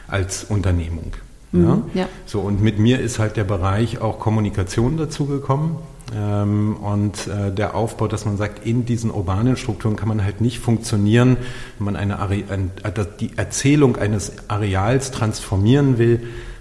als 0.07 0.45
Unternehmung. 0.45 1.15
Mhm, 1.51 1.65
ja? 1.65 2.03
ja? 2.03 2.09
So, 2.25 2.43
und 2.43 2.63
mit 2.63 2.79
mir 2.79 3.01
ist 3.01 3.19
halt 3.19 3.37
der 3.37 3.43
Bereich 3.43 4.01
auch 4.01 4.21
Kommunikation 4.21 4.97
dazu 4.97 5.27
gekommen. 5.27 5.79
Ähm, 6.15 6.77
und 6.77 7.27
äh, 7.27 7.53
der 7.53 7.75
Aufbau, 7.75 8.07
dass 8.07 8.25
man 8.27 8.37
sagt, 8.37 8.65
in 8.65 8.85
diesen 8.85 9.11
urbanen 9.11 9.57
Strukturen 9.57 9.97
kann 9.97 10.09
man 10.09 10.23
halt 10.23 10.41
nicht 10.41 10.61
funktionieren, 10.61 11.37
wenn 11.79 11.87
man 11.87 11.97
eine 11.97 12.21
Are 12.21 12.45
ein, 12.49 12.71
die 13.19 13.31
Erzählung 13.37 13.97
eines 13.97 14.35
Areals 14.47 15.11
transformieren 15.11 15.99
will, 15.99 16.21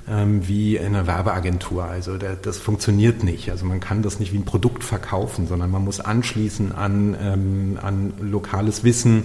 ähm, 0.10 0.48
wie 0.48 0.80
eine 0.80 1.08
Werbeagentur. 1.08 1.86
Also 1.86 2.18
der, 2.18 2.36
das 2.36 2.58
funktioniert 2.58 3.24
nicht. 3.24 3.52
Also 3.52 3.66
man 3.66 3.80
kann 3.80 4.02
das 4.02 4.20
nicht 4.20 4.34
wie 4.34 4.38
ein 4.38 4.46
Produkt 4.46 4.84
verkaufen, 4.84 5.48
sondern 5.48 5.72
man 5.72 5.84
muss 5.84 6.00
anschließen 6.00 6.72
an, 6.72 7.16
ähm, 7.22 7.80
an 7.82 8.14
lokales 8.20 8.84
Wissen, 8.84 9.24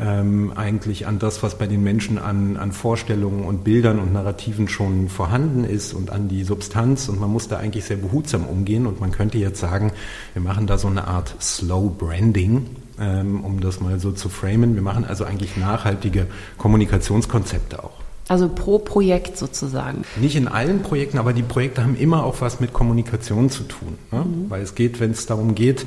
ähm, 0.00 0.52
eigentlich 0.54 1.06
an 1.06 1.18
das, 1.18 1.42
was 1.42 1.58
bei 1.58 1.66
den 1.66 1.82
Menschen 1.82 2.18
an, 2.18 2.56
an 2.56 2.70
Vorstellungen 2.72 3.44
und 3.44 3.64
Bildern 3.64 3.98
und 3.98 4.12
Narrativen 4.12 4.68
schon 4.68 5.08
vorhanden 5.08 5.64
ist 5.64 5.92
und 5.92 6.10
an 6.10 6.28
die 6.28 6.44
Substanz. 6.44 7.08
Und 7.08 7.20
man 7.20 7.30
muss 7.30 7.48
da 7.48 7.56
eigentlich 7.58 7.84
sehr 7.84 7.96
behutsam 7.96 8.46
umgehen. 8.46 8.86
Und 8.86 9.00
man 9.00 9.10
könnte 9.10 9.38
jetzt 9.38 9.60
sagen, 9.60 9.92
wir 10.34 10.42
machen 10.42 10.66
da 10.66 10.78
so 10.78 10.88
eine 10.88 11.08
Art 11.08 11.34
Slow 11.40 11.90
Branding, 11.90 12.66
ähm, 13.00 13.44
um 13.44 13.60
das 13.60 13.80
mal 13.80 13.98
so 13.98 14.12
zu 14.12 14.28
framen. 14.28 14.74
Wir 14.74 14.82
machen 14.82 15.04
also 15.04 15.24
eigentlich 15.24 15.56
nachhaltige 15.56 16.26
Kommunikationskonzepte 16.58 17.82
auch. 17.82 18.07
Also 18.28 18.48
pro 18.48 18.78
Projekt 18.78 19.38
sozusagen. 19.38 20.02
Nicht 20.20 20.36
in 20.36 20.48
allen 20.48 20.82
Projekten, 20.82 21.18
aber 21.18 21.32
die 21.32 21.42
Projekte 21.42 21.82
haben 21.82 21.96
immer 21.96 22.24
auch 22.24 22.40
was 22.40 22.60
mit 22.60 22.74
Kommunikation 22.74 23.48
zu 23.48 23.64
tun. 23.64 23.98
Ne? 24.12 24.20
Mhm. 24.20 24.50
Weil 24.50 24.62
es 24.62 24.74
geht, 24.74 25.00
wenn 25.00 25.12
es 25.12 25.26
darum 25.26 25.54
geht, 25.54 25.86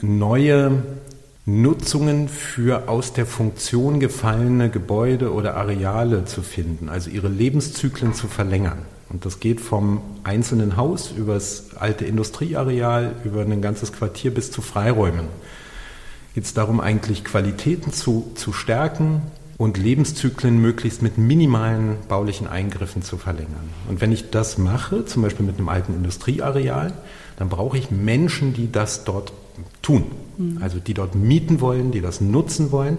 neue 0.00 0.82
Nutzungen 1.44 2.28
für 2.28 2.88
aus 2.88 3.12
der 3.12 3.26
Funktion 3.26 4.00
gefallene 4.00 4.70
Gebäude 4.70 5.32
oder 5.32 5.56
Areale 5.56 6.24
zu 6.24 6.40
finden, 6.40 6.88
also 6.88 7.10
ihre 7.10 7.28
Lebenszyklen 7.28 8.14
zu 8.14 8.28
verlängern. 8.28 8.78
Und 9.10 9.26
das 9.26 9.40
geht 9.40 9.60
vom 9.60 10.00
einzelnen 10.24 10.76
Haus 10.76 11.10
über 11.10 11.34
das 11.34 11.76
alte 11.76 12.06
Industrieareal, 12.06 13.16
über 13.24 13.42
ein 13.42 13.60
ganzes 13.60 13.92
Quartier 13.92 14.32
bis 14.32 14.50
zu 14.50 14.62
Freiräumen. 14.62 15.26
Geht 16.34 16.44
es 16.44 16.54
darum, 16.54 16.80
eigentlich 16.80 17.24
Qualitäten 17.24 17.92
zu, 17.92 18.30
zu 18.34 18.54
stärken 18.54 19.20
und 19.58 19.78
Lebenszyklen 19.78 20.60
möglichst 20.60 21.02
mit 21.02 21.18
minimalen 21.18 21.96
baulichen 22.08 22.46
Eingriffen 22.46 23.02
zu 23.02 23.16
verlängern. 23.16 23.70
Und 23.88 24.00
wenn 24.00 24.12
ich 24.12 24.30
das 24.30 24.58
mache, 24.58 25.04
zum 25.04 25.22
Beispiel 25.22 25.46
mit 25.46 25.58
einem 25.58 25.68
alten 25.68 25.94
Industrieareal, 25.94 26.92
dann 27.36 27.48
brauche 27.48 27.78
ich 27.78 27.90
Menschen, 27.90 28.54
die 28.54 28.70
das 28.70 29.04
dort 29.04 29.32
tun. 29.82 30.04
Mhm. 30.38 30.58
Also 30.60 30.78
die 30.78 30.94
dort 30.94 31.14
mieten 31.14 31.60
wollen, 31.60 31.92
die 31.92 32.00
das 32.00 32.20
nutzen 32.20 32.72
wollen. 32.72 32.98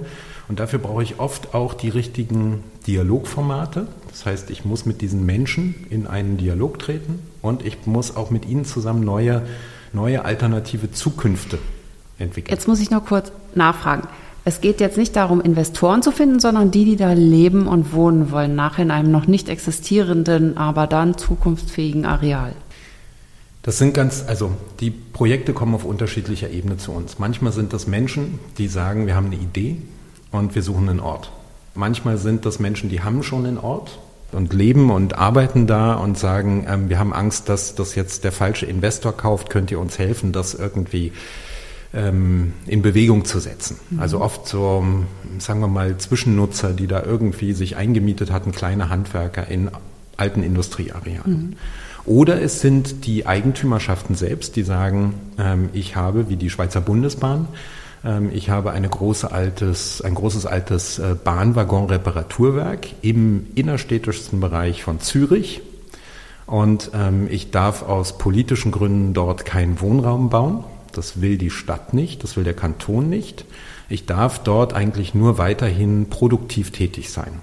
Und 0.49 0.59
dafür 0.59 0.79
brauche 0.79 1.03
ich 1.03 1.19
oft 1.19 1.53
auch 1.53 1.73
die 1.73 1.89
richtigen 1.89 2.63
Dialogformate. 2.85 3.87
Das 4.09 4.25
heißt, 4.25 4.49
ich 4.49 4.65
muss 4.65 4.85
mit 4.85 5.01
diesen 5.01 5.25
Menschen 5.25 5.87
in 5.89 6.05
einen 6.05 6.37
Dialog 6.37 6.79
treten 6.79 7.19
und 7.41 7.65
ich 7.65 7.85
muss 7.85 8.15
auch 8.15 8.29
mit 8.29 8.47
ihnen 8.47 8.65
zusammen 8.65 9.03
neue, 9.03 9.43
neue 9.93 10.25
alternative 10.25 10.91
Zukünfte 10.91 11.59
entwickeln. 12.19 12.53
Jetzt 12.53 12.67
muss 12.67 12.79
ich 12.79 12.91
noch 12.91 13.05
kurz 13.05 13.31
nachfragen. 13.55 14.07
Es 14.45 14.59
geht 14.59 14.81
jetzt 14.81 14.97
nicht 14.97 15.15
darum, 15.15 15.39
Investoren 15.39 16.01
zu 16.01 16.11
finden, 16.11 16.39
sondern 16.39 16.69
die, 16.69 16.83
die 16.83 16.95
da 16.97 17.13
leben 17.13 17.67
und 17.67 17.93
wohnen 17.93 18.31
wollen, 18.31 18.55
nach 18.55 18.77
in 18.77 18.91
einem 18.91 19.11
noch 19.11 19.25
nicht 19.25 19.47
existierenden, 19.47 20.57
aber 20.57 20.85
dann 20.85 21.17
zukunftsfähigen 21.17 22.05
Areal. 22.05 22.53
Das 23.61 23.77
sind 23.77 23.93
ganz, 23.93 24.25
also 24.27 24.51
die 24.81 24.91
Projekte 24.91 25.53
kommen 25.53 25.73
auf 25.73 25.85
unterschiedlicher 25.85 26.49
Ebene 26.49 26.75
zu 26.75 26.91
uns. 26.91 27.19
Manchmal 27.19 27.53
sind 27.53 27.71
das 27.71 27.87
Menschen, 27.87 28.39
die 28.57 28.67
sagen, 28.67 29.07
wir 29.07 29.15
haben 29.15 29.27
eine 29.27 29.37
Idee 29.37 29.77
und 30.31 30.55
wir 30.55 30.61
suchen 30.61 30.89
einen 30.89 30.99
Ort. 30.99 31.31
Manchmal 31.73 32.17
sind 32.17 32.45
das 32.45 32.59
Menschen, 32.59 32.89
die 32.89 33.01
haben 33.01 33.23
schon 33.23 33.45
einen 33.45 33.57
Ort 33.57 33.97
und 34.33 34.51
leben 34.51 34.91
und 34.91 35.17
arbeiten 35.17 35.65
da 35.67 35.93
und 35.93 36.17
sagen, 36.17 36.65
ähm, 36.67 36.89
wir 36.89 36.99
haben 36.99 37.13
Angst, 37.13 37.47
dass 37.47 37.75
das 37.75 37.95
jetzt 37.95 38.25
der 38.25 38.33
falsche 38.33 38.65
Investor 38.65 39.13
kauft, 39.13 39.49
könnt 39.49 39.71
ihr 39.71 39.79
uns 39.79 39.97
helfen, 39.97 40.33
das 40.33 40.53
irgendwie 40.53 41.13
ähm, 41.93 42.53
in 42.65 42.81
Bewegung 42.81 43.25
zu 43.25 43.39
setzen. 43.39 43.77
Mhm. 43.89 43.99
Also 43.99 44.21
oft 44.21 44.47
so, 44.47 44.83
sagen 45.39 45.59
wir 45.59 45.67
mal, 45.67 45.97
Zwischennutzer, 45.97 46.73
die 46.73 46.87
da 46.87 47.03
irgendwie 47.03 47.53
sich 47.53 47.75
eingemietet 47.75 48.31
hatten, 48.31 48.51
kleine 48.51 48.89
Handwerker 48.89 49.47
in 49.47 49.69
alten 50.17 50.43
Industriearealen. 50.43 51.31
Mhm. 51.31 51.55
Oder 52.05 52.41
es 52.41 52.59
sind 52.59 53.05
die 53.05 53.25
Eigentümerschaften 53.25 54.15
selbst, 54.15 54.55
die 54.55 54.63
sagen, 54.63 55.13
ähm, 55.37 55.69
ich 55.73 55.95
habe, 55.95 56.29
wie 56.29 56.35
die 56.35 56.49
Schweizer 56.49 56.81
Bundesbahn, 56.81 57.47
ähm, 58.03 58.29
ich 58.33 58.49
habe 58.49 58.71
eine 58.71 58.89
große 58.89 59.31
altes, 59.31 60.01
ein 60.01 60.15
großes 60.15 60.45
altes 60.45 60.99
äh, 60.99 61.15
Bahnwaggon-Reparaturwerk 61.23 62.87
im 63.01 63.47
innerstädtischsten 63.55 64.39
Bereich 64.39 64.83
von 64.83 64.99
Zürich. 64.99 65.61
Und 66.45 66.91
ähm, 66.93 67.27
ich 67.29 67.51
darf 67.51 67.83
aus 67.83 68.17
politischen 68.17 68.71
Gründen 68.71 69.13
dort 69.13 69.45
keinen 69.45 69.79
Wohnraum 69.79 70.29
bauen. 70.29 70.65
Das 70.93 71.21
will 71.21 71.37
die 71.37 71.49
Stadt 71.49 71.93
nicht, 71.93 72.23
das 72.23 72.37
will 72.37 72.43
der 72.43 72.53
Kanton 72.53 73.09
nicht. 73.09 73.45
Ich 73.89 74.05
darf 74.05 74.39
dort 74.39 74.73
eigentlich 74.73 75.13
nur 75.13 75.37
weiterhin 75.37 76.09
produktiv 76.09 76.71
tätig 76.71 77.09
sein. 77.09 77.41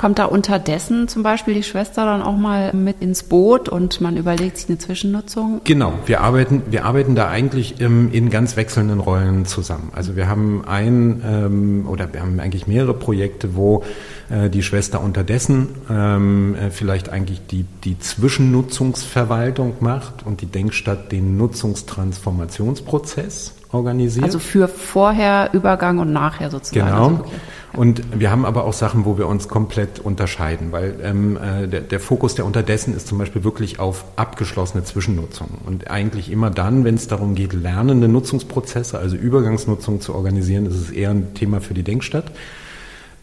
Kommt 0.00 0.18
da 0.18 0.24
unterdessen 0.24 1.06
zum 1.08 1.22
Beispiel 1.22 1.52
die 1.52 1.62
Schwester 1.62 2.06
dann 2.06 2.22
auch 2.22 2.38
mal 2.38 2.72
mit 2.72 3.02
ins 3.02 3.22
Boot 3.22 3.68
und 3.68 4.00
man 4.00 4.16
überlegt 4.16 4.56
sich 4.56 4.70
eine 4.70 4.78
Zwischennutzung? 4.78 5.60
Genau, 5.64 5.92
wir 6.06 6.22
arbeiten, 6.22 6.62
wir 6.70 6.86
arbeiten 6.86 7.14
da 7.14 7.28
eigentlich 7.28 7.82
ähm, 7.82 8.08
in 8.10 8.30
ganz 8.30 8.56
wechselnden 8.56 8.98
Rollen 8.98 9.44
zusammen. 9.44 9.90
Also 9.94 10.16
wir 10.16 10.26
haben 10.26 10.64
ein 10.66 11.22
ähm, 11.22 11.86
oder 11.86 12.14
wir 12.14 12.22
haben 12.22 12.40
eigentlich 12.40 12.66
mehrere 12.66 12.94
Projekte, 12.94 13.54
wo 13.56 13.84
äh, 14.30 14.48
die 14.48 14.62
Schwester 14.62 15.02
unterdessen 15.02 15.68
ähm, 15.90 16.54
äh, 16.54 16.70
vielleicht 16.70 17.10
eigentlich 17.10 17.46
die, 17.48 17.66
die 17.84 17.98
Zwischennutzungsverwaltung 17.98 19.74
macht 19.80 20.24
und 20.24 20.40
die 20.40 20.46
Denkstadt 20.46 21.12
den 21.12 21.36
Nutzungstransformationsprozess 21.36 23.52
organisiert. 23.72 24.24
Also 24.24 24.38
für 24.38 24.68
vorher, 24.68 25.50
Übergang 25.52 25.98
und 25.98 26.12
nachher 26.12 26.50
sozusagen. 26.50 26.86
Genau. 26.86 27.04
Also, 27.04 27.20
okay. 27.20 27.30
Und 27.72 28.18
wir 28.18 28.32
haben 28.32 28.44
aber 28.44 28.64
auch 28.64 28.72
Sachen, 28.72 29.04
wo 29.04 29.16
wir 29.16 29.28
uns 29.28 29.46
komplett 29.46 30.00
unterscheiden, 30.00 30.72
weil 30.72 30.96
ähm, 31.04 31.36
äh, 31.36 31.68
der, 31.68 31.80
der 31.82 32.00
Fokus 32.00 32.34
der 32.34 32.44
unterdessen 32.44 32.96
ist 32.96 33.06
zum 33.06 33.18
Beispiel 33.18 33.44
wirklich 33.44 33.78
auf 33.78 34.04
abgeschlossene 34.16 34.82
Zwischennutzung. 34.82 35.48
Und 35.64 35.88
eigentlich 35.88 36.32
immer 36.32 36.50
dann, 36.50 36.84
wenn 36.84 36.96
es 36.96 37.06
darum 37.06 37.36
geht, 37.36 37.52
lernende 37.52 38.08
Nutzungsprozesse, 38.08 38.98
also 38.98 39.14
Übergangsnutzung 39.14 40.00
zu 40.00 40.14
organisieren, 40.14 40.66
ist 40.66 40.74
es 40.74 40.90
eher 40.90 41.10
ein 41.10 41.34
Thema 41.34 41.60
für 41.60 41.74
die 41.74 41.84
Denkstadt, 41.84 42.32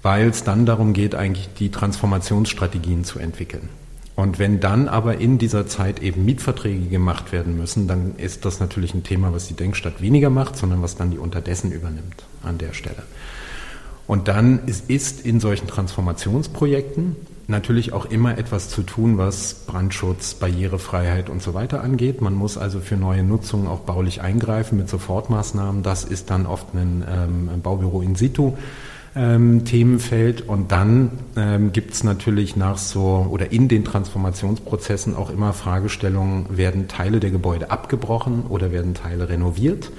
weil 0.02 0.30
es 0.30 0.46
dann 0.46 0.66
darum 0.66 0.94
geht, 0.94 1.14
eigentlich 1.14 1.50
die 1.60 1.70
Transformationsstrategien 1.70 3.04
zu 3.04 3.20
entwickeln. 3.20 3.68
Und 4.18 4.40
wenn 4.40 4.60
dann 4.60 4.88
aber 4.88 5.20
in 5.20 5.38
dieser 5.38 5.68
Zeit 5.68 6.02
eben 6.02 6.26
Mietverträge 6.26 6.88
gemacht 6.88 7.32
werden 7.32 7.56
müssen, 7.56 7.88
dann 7.88 8.16
ist 8.18 8.46
das 8.46 8.60
natürlich 8.60 8.96
ein 8.96 9.04
Thema, 9.04 9.32
was 9.32 9.48
die 9.48 9.54
Denkstadt 9.54 10.02
weniger 10.02 10.32
macht, 10.32 10.58
sondern 10.58 10.82
was 10.82 10.96
dann 10.96 11.12
die 11.12 11.20
unterdessen 11.20 11.72
übernimmt 11.72 12.26
an 12.42 12.58
der 12.58 12.74
Stelle. 12.74 13.04
Und 14.08 14.28
dann 14.28 14.66
ist, 14.66 14.90
ist 14.90 15.24
in 15.24 15.40
solchen 15.40 15.68
Transformationsprojekten 15.68 17.16
natürlich 17.46 17.94
auch 17.94 18.06
immer 18.06 18.40
etwas 18.40 18.70
zu 18.70 18.82
tun, 18.82 19.20
was 19.20 19.54
Brandschutz, 19.68 20.34
Barrierefreiheit 20.34 21.30
und 21.30 21.44
so 21.44 21.54
weiter 21.54 21.84
angeht. 21.84 22.20
Man 22.20 22.34
muss 22.34 22.58
also 22.58 22.80
für 22.80 22.98
neue 22.98 23.22
Nutzungen 23.22 23.68
auch 23.68 23.82
baulich 23.82 24.22
eingreifen 24.22 24.80
mit 24.80 24.90
Sofortmaßnahmen. 24.90 25.84
Das 25.84 26.04
ist 26.04 26.32
dann 26.32 26.48
oft 26.48 26.74
ein, 26.74 27.06
ähm, 27.08 27.50
ein 27.54 27.62
Baubüro 27.62 28.02
in 28.02 28.16
situ 28.16 28.54
ähm, 29.16 29.66
Themenfeld. 29.66 30.42
Und 30.42 30.72
dann 30.72 31.12
ähm, 31.36 31.72
gibt 31.74 31.94
es 31.94 32.04
natürlich 32.04 32.56
nach 32.56 32.78
so 32.78 33.28
oder 33.30 33.52
in 33.52 33.68
den 33.68 33.84
Transformationsprozessen 33.86 35.16
auch 35.16 35.30
immer 35.30 35.54
Fragestellungen, 35.54 36.58
werden 36.58 36.88
Teile 36.88 37.20
der 37.20 37.32
Gebäude 37.32 37.72
abgebrochen 37.72 38.44
oder 38.50 38.72
werden 38.72 38.94
Teile 38.94 39.30
renoviert? 39.30 39.92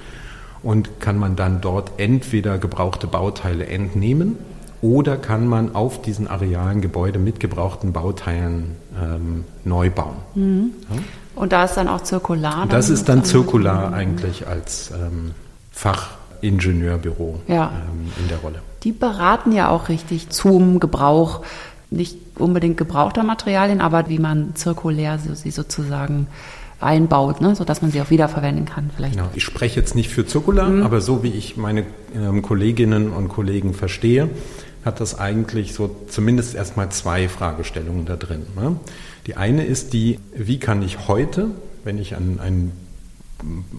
Und 0.61 0.99
kann 0.99 1.17
man 1.17 1.35
dann 1.35 1.61
dort 1.61 1.93
entweder 1.97 2.57
gebrauchte 2.57 3.07
Bauteile 3.07 3.67
entnehmen 3.67 4.35
oder 4.81 5.17
kann 5.17 5.47
man 5.47 5.75
auf 5.75 6.01
diesen 6.01 6.27
Arealen 6.27 6.81
Gebäude 6.81 7.19
mit 7.19 7.39
gebrauchten 7.39 7.91
Bauteilen 7.91 8.75
ähm, 9.01 9.43
neu 9.65 9.89
bauen? 9.89 10.15
Mhm. 10.35 10.71
Ja? 10.89 11.01
Und 11.35 11.53
da 11.53 11.65
ist 11.65 11.75
dann 11.75 11.87
auch 11.87 12.01
zirkular? 12.01 12.67
Das 12.67 12.89
ist 12.89 13.07
dann 13.07 13.23
zirkular 13.23 13.93
eigentlich 13.93 14.47
als 14.47 14.91
ähm, 14.91 15.31
Fachingenieurbüro 16.41 17.39
ja. 17.47 17.71
ähm, 17.89 18.11
in 18.21 18.27
der 18.27 18.37
Rolle. 18.39 18.61
Die 18.83 18.91
beraten 18.91 19.51
ja 19.51 19.69
auch 19.69 19.89
richtig 19.89 20.29
zum 20.29 20.79
Gebrauch, 20.79 21.43
nicht 21.91 22.17
unbedingt 22.37 22.77
gebrauchter 22.77 23.23
Materialien, 23.23 23.81
aber 23.81 24.09
wie 24.09 24.19
man 24.19 24.55
zirkulär 24.55 25.19
sie 25.19 25.51
sozusagen 25.51 26.27
einbaut, 26.81 27.41
ne, 27.41 27.55
sodass 27.55 27.81
man 27.81 27.91
sie 27.91 28.01
auch 28.01 28.09
wiederverwenden 28.09 28.65
kann. 28.65 28.89
Vielleicht. 28.95 29.15
Genau. 29.15 29.29
Ich 29.35 29.43
spreche 29.43 29.79
jetzt 29.79 29.95
nicht 29.95 30.09
für 30.09 30.25
zirkular, 30.25 30.69
mhm. 30.69 30.83
aber 30.83 31.01
so 31.01 31.23
wie 31.23 31.31
ich 31.31 31.57
meine 31.57 31.85
ähm, 32.15 32.41
Kolleginnen 32.41 33.11
und 33.11 33.27
Kollegen 33.27 33.73
verstehe, 33.73 34.29
hat 34.85 35.01
das 35.01 35.19
eigentlich 35.19 35.73
so 35.73 35.93
zumindest 36.07 36.55
erstmal 36.55 36.89
zwei 36.89 37.27
Fragestellungen 37.27 38.05
da 38.05 38.15
drin. 38.15 38.43
Ne? 38.55 38.77
Die 39.27 39.35
eine 39.35 39.65
ist 39.65 39.93
die, 39.93 40.19
wie 40.33 40.57
kann 40.57 40.81
ich 40.81 41.07
heute, 41.07 41.47
wenn 41.83 41.97
ich 41.97 42.15
an 42.15 42.39
ein, 42.41 42.71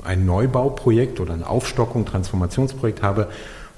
ein 0.05 0.27
Neubauprojekt 0.27 1.21
oder 1.21 1.35
eine 1.35 1.49
Aufstockung, 1.49 2.07
Transformationsprojekt 2.07 3.03
habe, 3.03 3.29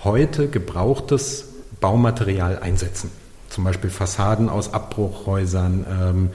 heute 0.05 0.49
gebrauchtes 0.49 1.49
Baumaterial 1.81 2.59
einsetzen. 2.59 3.11
Zum 3.49 3.65
Beispiel 3.65 3.91
Fassaden 3.91 4.49
aus 4.49 4.73
Abbruchhäusern, 4.73 5.87
ähm, 5.91 6.31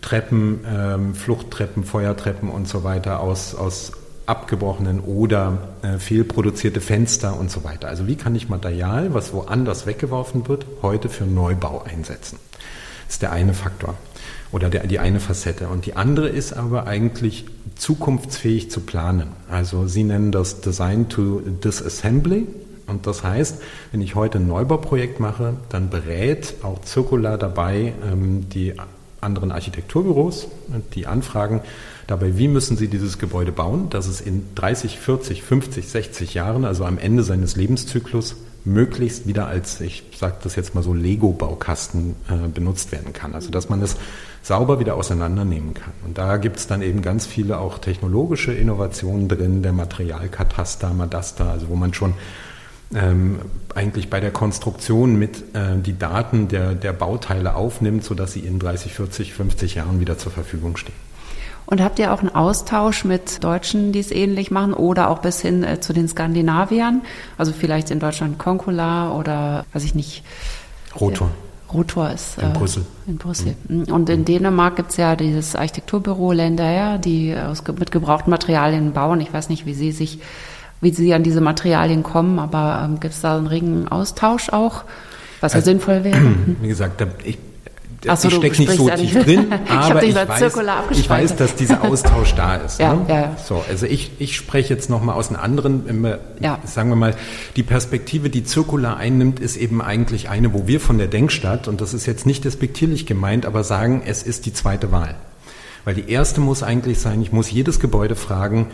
Treppen, 0.00 0.64
ähm, 0.66 1.14
Fluchttreppen, 1.14 1.84
Feuertreppen 1.84 2.48
und 2.48 2.68
so 2.68 2.84
weiter 2.84 3.20
aus, 3.20 3.54
aus 3.54 3.92
abgebrochenen 4.26 5.00
oder 5.00 5.58
äh, 5.82 5.98
fehlproduzierte 5.98 6.80
Fenster 6.80 7.38
und 7.38 7.50
so 7.50 7.64
weiter. 7.64 7.88
Also 7.88 8.06
wie 8.06 8.16
kann 8.16 8.34
ich 8.34 8.48
Material, 8.48 9.12
was 9.12 9.32
woanders 9.32 9.86
weggeworfen 9.86 10.48
wird, 10.48 10.66
heute 10.82 11.08
für 11.08 11.24
Neubau 11.24 11.82
einsetzen? 11.82 12.38
Das 13.06 13.16
ist 13.16 13.22
der 13.22 13.32
eine 13.32 13.52
Faktor 13.52 13.94
oder 14.54 14.70
der, 14.70 14.86
die 14.86 15.00
eine 15.00 15.18
Facette. 15.18 15.66
Und 15.66 15.84
die 15.84 15.96
andere 15.96 16.28
ist 16.28 16.52
aber 16.52 16.86
eigentlich 16.86 17.44
zukunftsfähig 17.74 18.70
zu 18.70 18.80
planen. 18.80 19.30
Also 19.50 19.88
Sie 19.88 20.04
nennen 20.04 20.30
das 20.30 20.60
Design 20.60 21.08
to 21.08 21.40
Disassembly. 21.40 22.46
Und 22.86 23.08
das 23.08 23.24
heißt, 23.24 23.60
wenn 23.90 24.00
ich 24.00 24.14
heute 24.14 24.38
ein 24.38 24.46
Neubauprojekt 24.46 25.18
mache, 25.18 25.54
dann 25.70 25.90
berät 25.90 26.54
auch 26.62 26.84
Circular 26.84 27.36
dabei 27.36 27.94
ähm, 28.08 28.48
die 28.50 28.74
anderen 29.20 29.50
Architekturbüros, 29.50 30.46
die 30.94 31.08
anfragen 31.08 31.62
dabei, 32.06 32.38
wie 32.38 32.46
müssen 32.46 32.76
sie 32.76 32.88
dieses 32.88 33.18
Gebäude 33.18 33.50
bauen, 33.50 33.90
dass 33.90 34.06
es 34.06 34.20
in 34.20 34.54
30, 34.54 35.00
40, 35.00 35.42
50, 35.42 35.88
60 35.88 36.34
Jahren, 36.34 36.64
also 36.64 36.84
am 36.84 36.98
Ende 36.98 37.24
seines 37.24 37.56
Lebenszyklus, 37.56 38.36
möglichst 38.64 39.26
wieder 39.26 39.46
als, 39.46 39.80
ich 39.80 40.04
sage 40.16 40.36
das 40.42 40.56
jetzt 40.56 40.74
mal 40.74 40.82
so, 40.82 40.94
Lego-Baukasten 40.94 42.16
äh, 42.28 42.48
benutzt 42.48 42.92
werden 42.92 43.12
kann. 43.12 43.34
Also 43.34 43.50
dass 43.50 43.68
man 43.68 43.82
es 43.82 43.96
sauber 44.42 44.80
wieder 44.80 44.94
auseinandernehmen 44.94 45.74
kann. 45.74 45.92
Und 46.04 46.18
da 46.18 46.36
gibt 46.36 46.56
es 46.58 46.66
dann 46.66 46.82
eben 46.82 47.02
ganz 47.02 47.26
viele 47.26 47.58
auch 47.58 47.78
technologische 47.78 48.52
Innovationen 48.52 49.28
drin, 49.28 49.62
der 49.62 49.72
Materialkataster, 49.72 50.92
Madaster, 50.92 51.50
also 51.50 51.68
wo 51.68 51.76
man 51.76 51.94
schon 51.94 52.14
ähm, 52.94 53.38
eigentlich 53.74 54.10
bei 54.10 54.20
der 54.20 54.30
Konstruktion 54.30 55.18
mit 55.18 55.54
äh, 55.54 55.78
die 55.78 55.98
Daten 55.98 56.48
der, 56.48 56.74
der 56.74 56.92
Bauteile 56.92 57.54
aufnimmt, 57.54 58.04
sodass 58.04 58.32
sie 58.32 58.40
in 58.40 58.58
30, 58.58 58.94
40, 58.94 59.34
50 59.34 59.74
Jahren 59.76 60.00
wieder 60.00 60.18
zur 60.18 60.32
Verfügung 60.32 60.76
stehen. 60.76 61.03
Und 61.66 61.80
habt 61.80 61.98
ihr 61.98 62.12
auch 62.12 62.20
einen 62.20 62.34
Austausch 62.34 63.04
mit 63.04 63.42
Deutschen, 63.42 63.92
die 63.92 64.00
es 64.00 64.10
ähnlich 64.10 64.50
machen 64.50 64.74
oder 64.74 65.08
auch 65.08 65.20
bis 65.20 65.40
hin 65.40 65.64
äh, 65.64 65.80
zu 65.80 65.92
den 65.92 66.08
Skandinaviern? 66.08 67.02
Also 67.38 67.52
vielleicht 67.52 67.90
in 67.90 68.00
Deutschland 68.00 68.38
Concula 68.38 69.12
oder 69.12 69.64
weiß 69.72 69.84
ich 69.84 69.94
nicht. 69.94 70.22
Rotor. 71.00 71.30
Rotor 71.72 72.10
ist 72.10 72.38
in 72.38 72.50
äh, 72.50 72.52
Brüssel. 72.52 72.84
In 73.06 73.16
Brüssel. 73.16 73.56
Mhm. 73.68 73.84
Und 73.84 74.08
in 74.08 74.24
Dänemark 74.24 74.76
gibt 74.76 74.90
es 74.90 74.96
ja 74.96 75.16
dieses 75.16 75.56
Architekturbüro 75.56 76.32
Länder, 76.32 76.98
die 76.98 77.34
aus, 77.34 77.64
mit 77.66 77.90
gebrauchten 77.90 78.30
Materialien 78.30 78.92
bauen. 78.92 79.20
Ich 79.20 79.32
weiß 79.32 79.48
nicht, 79.48 79.66
wie 79.66 79.74
sie 79.74 79.90
sich, 79.90 80.20
wie 80.80 80.92
sie 80.92 81.14
an 81.14 81.22
diese 81.22 81.40
Materialien 81.40 82.02
kommen, 82.02 82.38
aber 82.38 82.82
ähm, 82.84 83.00
gibt 83.00 83.14
es 83.14 83.22
da 83.22 83.36
einen 83.36 83.46
regen 83.46 83.88
Austausch 83.88 84.50
auch, 84.50 84.84
was 85.40 85.54
also, 85.54 85.56
ja 85.56 85.72
sinnvoll 85.72 86.04
wäre? 86.04 86.20
Wie 86.60 86.68
gesagt, 86.68 87.04
ich 87.24 87.38
so, 88.16 88.28
ich 88.28 88.34
stecke 88.34 88.62
nicht 88.62 88.72
so 88.72 88.88
tief 88.90 89.24
drin, 89.24 89.52
aber 89.68 90.02
ich, 90.02 90.10
ich, 90.10 90.14
weiß, 90.14 90.56
ich, 90.90 91.10
weiß, 91.10 91.36
dass 91.36 91.54
dieser 91.54 91.82
Austausch 91.82 92.34
da 92.34 92.56
ist. 92.64 92.78
ja, 92.78 92.94
ne? 92.94 93.06
ja, 93.08 93.36
So, 93.42 93.64
also 93.68 93.86
ich, 93.86 94.12
ich 94.18 94.36
spreche 94.36 94.72
jetzt 94.72 94.90
nochmal 94.90 95.16
aus 95.16 95.28
einem 95.28 95.40
anderen, 95.40 96.06
ja. 96.40 96.58
sagen 96.64 96.90
wir 96.90 96.96
mal, 96.96 97.14
die 97.56 97.62
Perspektive, 97.62 98.30
die 98.30 98.44
zirkular 98.44 98.96
einnimmt, 98.96 99.40
ist 99.40 99.56
eben 99.56 99.82
eigentlich 99.82 100.28
eine, 100.28 100.52
wo 100.52 100.66
wir 100.66 100.80
von 100.80 100.98
der 100.98 101.08
Denkstadt, 101.08 101.68
und 101.68 101.80
das 101.80 101.94
ist 101.94 102.06
jetzt 102.06 102.26
nicht 102.26 102.44
despektierlich 102.44 103.06
gemeint, 103.06 103.46
aber 103.46 103.64
sagen, 103.64 104.02
es 104.04 104.22
ist 104.22 104.46
die 104.46 104.52
zweite 104.52 104.92
Wahl. 104.92 105.14
Weil 105.84 105.94
die 105.94 106.10
erste 106.10 106.40
muss 106.40 106.62
eigentlich 106.62 106.98
sein, 106.98 107.20
ich 107.20 107.32
muss 107.32 107.50
jedes 107.50 107.78
Gebäude 107.78 108.16
fragen, 108.16 108.68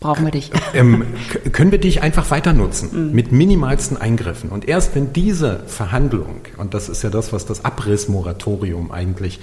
brauchen 0.00 0.24
wir 0.24 0.32
dich. 0.32 0.50
Ähm, 0.72 1.04
können 1.52 1.72
wir 1.72 1.80
dich 1.80 2.00
einfach 2.02 2.30
weiter 2.30 2.52
nutzen 2.52 3.08
mhm. 3.08 3.12
mit 3.12 3.32
minimalsten 3.32 3.96
Eingriffen. 3.96 4.50
Und 4.50 4.68
erst 4.68 4.94
wenn 4.94 5.12
diese 5.12 5.64
Verhandlung, 5.66 6.42
und 6.58 6.74
das 6.74 6.88
ist 6.88 7.02
ja 7.02 7.10
das, 7.10 7.32
was 7.32 7.44
das 7.44 7.64
Abrissmoratorium 7.64 8.92
eigentlich 8.92 9.40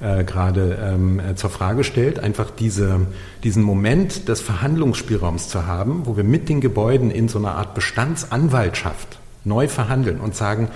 äh, 0.00 0.22
gerade 0.22 0.78
ähm, 0.80 1.18
äh, 1.18 1.34
zur 1.34 1.50
Frage 1.50 1.82
stellt, 1.82 2.20
einfach 2.20 2.50
diese, 2.50 3.00
diesen 3.42 3.64
Moment 3.64 4.28
des 4.28 4.40
Verhandlungsspielraums 4.40 5.48
zu 5.48 5.66
haben, 5.66 6.06
wo 6.06 6.16
wir 6.16 6.24
mit 6.24 6.48
den 6.48 6.60
Gebäuden 6.60 7.10
in 7.10 7.28
so 7.28 7.38
einer 7.38 7.56
Art 7.56 7.74
Bestandsanwaltschaft 7.74 9.18
neu 9.44 9.66
verhandeln 9.68 10.20
und 10.20 10.36
sagen, 10.36 10.68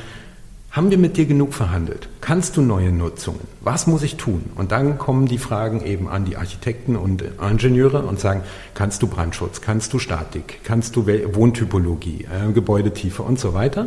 haben 0.74 0.90
wir 0.90 0.98
mit 0.98 1.16
dir 1.16 1.26
genug 1.26 1.54
verhandelt? 1.54 2.08
Kannst 2.20 2.56
du 2.56 2.60
neue 2.60 2.90
Nutzungen? 2.90 3.46
Was 3.60 3.86
muss 3.86 4.02
ich 4.02 4.16
tun? 4.16 4.46
Und 4.56 4.72
dann 4.72 4.98
kommen 4.98 5.26
die 5.26 5.38
Fragen 5.38 5.80
eben 5.86 6.08
an 6.08 6.24
die 6.24 6.36
Architekten 6.36 6.96
und 6.96 7.22
Ingenieure 7.40 8.02
und 8.02 8.18
sagen, 8.18 8.42
kannst 8.74 9.00
du 9.00 9.06
Brandschutz? 9.06 9.60
Kannst 9.60 9.92
du 9.92 10.00
Statik? 10.00 10.58
Kannst 10.64 10.96
du 10.96 11.06
Wohntypologie, 11.06 12.24
äh, 12.24 12.52
Gebäudetiefe 12.52 13.22
und 13.22 13.38
so 13.38 13.54
weiter? 13.54 13.86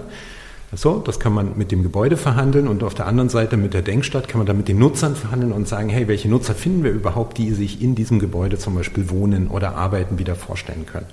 So, 0.73 0.99
das 0.99 1.19
kann 1.19 1.33
man 1.33 1.57
mit 1.57 1.73
dem 1.73 1.83
Gebäude 1.83 2.15
verhandeln 2.15 2.69
und 2.69 2.81
auf 2.83 2.93
der 2.93 3.05
anderen 3.05 3.27
Seite 3.27 3.57
mit 3.57 3.73
der 3.73 3.81
Denkstadt 3.81 4.29
kann 4.29 4.39
man 4.39 4.47
dann 4.47 4.57
mit 4.57 4.69
den 4.69 4.79
Nutzern 4.79 5.17
verhandeln 5.17 5.51
und 5.51 5.67
sagen, 5.67 5.89
hey, 5.89 6.07
welche 6.07 6.29
Nutzer 6.29 6.55
finden 6.55 6.85
wir 6.85 6.91
überhaupt, 6.91 7.37
die 7.37 7.51
sich 7.51 7.81
in 7.81 7.95
diesem 7.95 8.19
Gebäude 8.19 8.57
zum 8.59 8.75
Beispiel 8.75 9.09
wohnen 9.09 9.49
oder 9.49 9.75
arbeiten 9.75 10.19
wieder 10.19 10.35
vorstellen 10.35 10.85
können? 10.85 11.07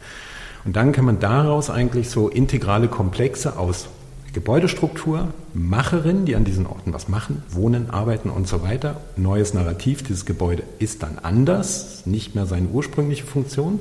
Und 0.65 0.77
dann 0.77 0.93
kann 0.93 1.05
man 1.05 1.19
daraus 1.19 1.69
eigentlich 1.69 2.11
so 2.11 2.29
integrale 2.29 2.87
Komplexe 2.87 3.59
aus 3.59 3.89
Gebäudestruktur, 4.35 5.29
Macherinnen, 5.55 6.27
die 6.27 6.37
an 6.37 6.44
diesen 6.44 6.66
Orten 6.66 6.92
was 6.92 7.09
machen, 7.09 7.42
wohnen, 7.49 7.90
arbeiten 7.90 8.29
und 8.29 8.47
so 8.47 8.62
weiter. 8.62 9.01
Neues 9.16 9.55
Narrativ, 9.55 10.03
dieses 10.03 10.27
Gebäude 10.27 10.64
ist 10.79 11.03
dann 11.03 11.18
anders, 11.23 12.03
nicht 12.05 12.35
mehr 12.35 12.44
seine 12.44 12.68
ursprüngliche 12.68 13.25
Funktion, 13.25 13.79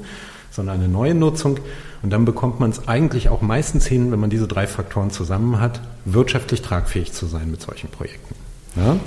sondern 0.51 0.75
eine 0.79 0.87
neue 0.87 1.15
Nutzung. 1.15 1.57
Und 2.03 2.11
dann 2.11 2.23
bekommt 2.23 2.59
man 2.59 2.69
es 2.69 2.87
eigentlich 2.87 3.29
auch 3.29 3.41
meistens 3.41 3.87
hin, 3.87 4.11
wenn 4.11 4.19
man 4.19 4.29
diese 4.29 4.47
drei 4.47 4.67
Faktoren 4.67 5.09
zusammen 5.09 5.59
hat, 5.59 5.81
wirtschaftlich 6.05 6.61
tragfähig 6.61 7.11
zu 7.11 7.25
sein 7.25 7.49
mit 7.49 7.61
solchen 7.61 7.89
Projekten. 7.89 8.35
Ja? 8.75 8.97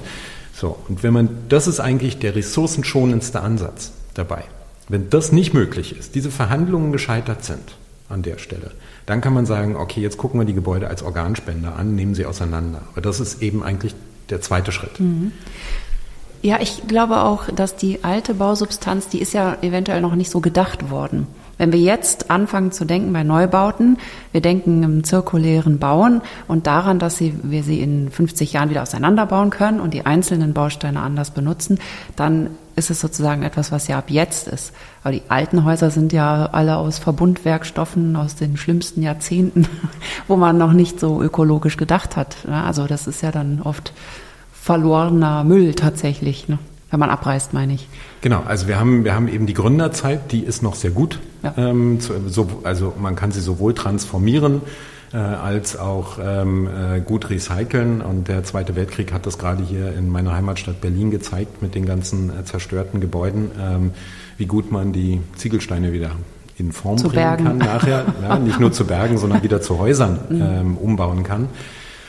So, 0.53 0.77
und 0.89 1.03
wenn 1.03 1.13
man, 1.13 1.29
das 1.49 1.69
ist 1.69 1.79
eigentlich 1.81 2.19
der 2.19 2.35
ressourcenschonendste 2.35 3.41
Ansatz 3.41 3.93
dabei. 4.15 4.45
Wenn 4.89 5.11
das 5.11 5.31
nicht 5.31 5.55
möglich 5.55 5.97
ist, 5.97 6.15
diese 6.15 6.31
Verhandlungen 6.31 6.93
gescheitert 6.93 7.45
sind 7.45 7.77
an 8.09 8.23
der 8.23 8.39
Stelle, 8.39 8.73
dann 9.07 9.21
kann 9.21 9.33
man 9.33 9.47
sagen, 9.47 9.77
okay, 9.77 10.01
jetzt 10.01 10.19
gucken 10.19 10.41
wir 10.41 10.45
die 10.45 10.55
Gebäude 10.55 10.89
als 10.89 11.03
Organspender 11.03 11.77
an, 11.77 11.95
nehmen 11.95 12.15
sie 12.15 12.27
auseinander. 12.27 12.83
Aber 12.93 13.01
das 13.01 13.21
ist 13.21 13.41
eben 13.41 13.63
eigentlich 13.63 13.95
der 14.31 14.41
zweite 14.41 14.73
Schritt. 14.73 14.99
Mhm. 14.99 15.33
Ja, 16.43 16.61
ich 16.61 16.87
glaube 16.87 17.23
auch, 17.23 17.49
dass 17.51 17.77
die 17.77 18.05
alte 18.05 18.35
Bausubstanz, 18.35 19.09
die 19.09 19.21
ist 19.21 19.33
ja 19.33 19.57
eventuell 19.63 20.01
noch 20.01 20.15
nicht 20.15 20.31
so 20.31 20.41
gedacht 20.41 20.91
worden. 20.91 21.27
Wenn 21.59 21.73
wir 21.73 21.81
jetzt 21.81 22.31
anfangen 22.31 22.71
zu 22.71 22.85
denken 22.85 23.13
bei 23.13 23.23
Neubauten, 23.23 23.99
wir 24.33 24.43
denken 24.43 24.83
im 24.83 25.05
zirkulären 25.05 25.79
Bauen 25.79 26.21
und 26.49 26.67
daran, 26.67 26.99
dass 26.99 27.17
sie, 27.17 27.35
wir 27.43 27.63
sie 27.63 27.81
in 27.81 28.11
50 28.11 28.53
Jahren 28.53 28.69
wieder 28.69 28.83
auseinanderbauen 28.83 29.51
können 29.51 29.81
und 29.81 29.95
die 29.95 30.05
einzelnen 30.05 30.53
Bausteine 30.53 31.01
anders 31.01 31.31
benutzen, 31.31 31.79
dann 32.15 32.51
ist 32.77 32.91
es 32.91 33.01
sozusagen 33.01 33.43
etwas, 33.43 33.73
was 33.73 33.89
ja 33.89 33.97
ab 33.97 34.11
jetzt 34.11 34.49
ist. 34.49 34.73
Aber 35.03 35.13
die 35.13 35.23
alten 35.29 35.65
Häuser 35.65 35.91
sind 35.91 36.13
ja 36.13 36.51
alle 36.53 36.77
aus 36.77 36.99
Verbundwerkstoffen 36.99 38.17
aus 38.17 38.35
den 38.35 38.59
schlimmsten 38.59 39.03
Jahrzehnten, 39.03 39.67
wo 40.29 40.37
man 40.37 40.59
noch 40.59 40.73
nicht 40.73 41.01
so 41.01 41.23
ökologisch 41.23 41.79
gedacht 41.79 42.17
hat. 42.17 42.37
Also 42.47 42.87
das 42.87 43.07
ist 43.07 43.23
ja 43.23 43.33
dann 43.33 43.63
oft 43.63 43.95
verlorener 44.53 45.43
Müll 45.45 45.75
tatsächlich. 45.75 46.49
Ne? 46.49 46.59
Wenn 46.97 47.01
man 47.01 47.11
abreißt, 47.11 47.53
meine 47.53 47.75
ich. 47.75 47.89
Genau, 48.23 48.43
also 48.47 48.69
wir 48.69 48.81
haben, 48.81 49.05
wir 49.05 49.15
haben 49.15 49.29
eben 49.29 49.45
die 49.45 49.53
Gründerzeit, 49.53 50.33
die 50.33 50.41
ist 50.41 50.63
noch 50.63 50.75
sehr 50.75 50.93
gut. 50.93 51.19
Ja. 51.43 51.53
Ähm, 51.59 51.99
so, 52.01 52.49
also 52.63 52.95
man 52.99 53.17
kann 53.17 53.33
sie 53.33 53.43
sowohl 53.43 53.75
transformieren 53.75 54.63
äh, 55.13 55.19
als 55.19 55.79
auch 55.79 56.19
ähm, 56.19 56.67
äh, 56.67 57.01
gut 57.01 57.29
recyceln. 57.29 58.01
Und 58.01 58.29
der 58.29 58.45
Zweite 58.45 58.77
Weltkrieg 58.77 59.13
hat 59.13 59.27
das 59.27 59.37
gerade 59.37 59.63
hier 59.63 59.93
in 59.93 60.09
meiner 60.09 60.35
Heimatstadt 60.35 60.81
Berlin 60.81 61.11
gezeigt 61.11 61.61
mit 61.61 61.75
den 61.75 61.85
ganzen 61.85 62.31
äh, 62.31 62.45
zerstörten 62.47 63.03
Gebäuden, 63.03 63.51
ähm, 63.61 63.91
wie 64.39 64.47
gut 64.47 64.73
man 64.73 64.95
die 64.95 65.21
Ziegelsteine 65.37 65.93
wieder 65.93 66.13
in 66.57 66.73
Form 66.73 66.97
zu 66.97 67.09
bringen 67.09 67.25
bergen. 67.25 67.45
kann 67.45 67.59
nachher. 67.59 68.07
Ja, 68.23 68.39
nicht 68.39 68.59
nur 68.59 68.73
zu 68.73 68.87
Bergen, 68.87 69.19
sondern 69.19 69.43
wieder 69.43 69.61
zu 69.61 69.79
Häusern 69.79 70.19
mhm. 70.31 70.43
ähm, 70.43 70.77
umbauen 70.79 71.25
kann. 71.25 71.49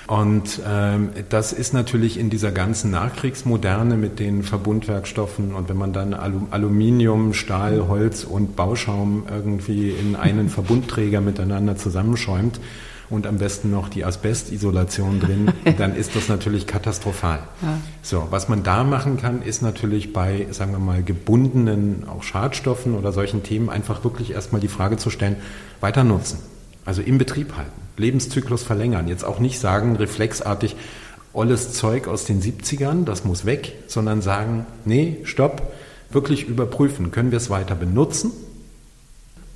Und 0.07 0.61
ähm, 0.65 1.09
das 1.27 1.51
ist 1.51 1.73
natürlich 1.73 2.17
in 2.17 2.29
dieser 2.29 2.51
ganzen 2.51 2.91
Nachkriegsmoderne 2.91 3.97
mit 3.97 4.19
den 4.19 4.41
Verbundwerkstoffen 4.41 5.53
und 5.53 5.67
wenn 5.67 5.75
man 5.75 5.91
dann 5.91 6.13
Aluminium, 6.13 7.33
Stahl, 7.33 7.89
Holz 7.89 8.23
und 8.23 8.55
Bauschaum 8.55 9.23
irgendwie 9.29 9.89
in 9.89 10.15
einen 10.15 10.47
Verbundträger 10.47 11.19
miteinander 11.19 11.75
zusammenschäumt 11.75 12.61
und 13.09 13.27
am 13.27 13.37
besten 13.37 13.69
noch 13.69 13.89
die 13.89 14.05
Asbestisolation 14.05 15.19
drin, 15.19 15.51
dann 15.77 15.93
ist 15.93 16.15
das 16.15 16.29
natürlich 16.29 16.67
katastrophal. 16.67 17.39
Ja. 17.61 17.77
So, 18.01 18.27
was 18.29 18.47
man 18.47 18.63
da 18.63 18.85
machen 18.85 19.17
kann, 19.17 19.41
ist 19.41 19.61
natürlich 19.61 20.13
bei, 20.13 20.47
sagen 20.51 20.71
wir 20.71 20.79
mal, 20.79 21.03
gebundenen 21.03 22.05
auch 22.07 22.23
Schadstoffen 22.23 22.95
oder 22.95 23.11
solchen 23.11 23.43
Themen 23.43 23.69
einfach 23.69 24.05
wirklich 24.05 24.31
erstmal 24.31 24.61
die 24.61 24.69
Frage 24.69 24.95
zu 24.95 25.09
stellen, 25.09 25.35
weiter 25.81 26.05
nutzen. 26.05 26.39
Also 26.87 27.01
im 27.01 27.17
Betrieb 27.17 27.57
halten, 27.57 27.81
Lebenszyklus 27.97 28.63
verlängern. 28.63 29.09
Jetzt 29.09 29.25
auch 29.25 29.39
nicht 29.39 29.59
sagen, 29.59 29.97
reflexartig, 29.97 30.77
olles 31.33 31.73
Zeug 31.73 32.07
aus 32.07 32.23
den 32.23 32.41
70ern, 32.41 33.03
das 33.03 33.25
muss 33.25 33.45
weg, 33.45 33.73
sondern 33.87 34.21
sagen, 34.21 34.65
nee, 34.85 35.17
stopp, 35.25 35.73
wirklich 36.11 36.47
überprüfen, 36.47 37.11
können 37.11 37.31
wir 37.31 37.39
es 37.39 37.49
weiter 37.49 37.75
benutzen 37.75 38.31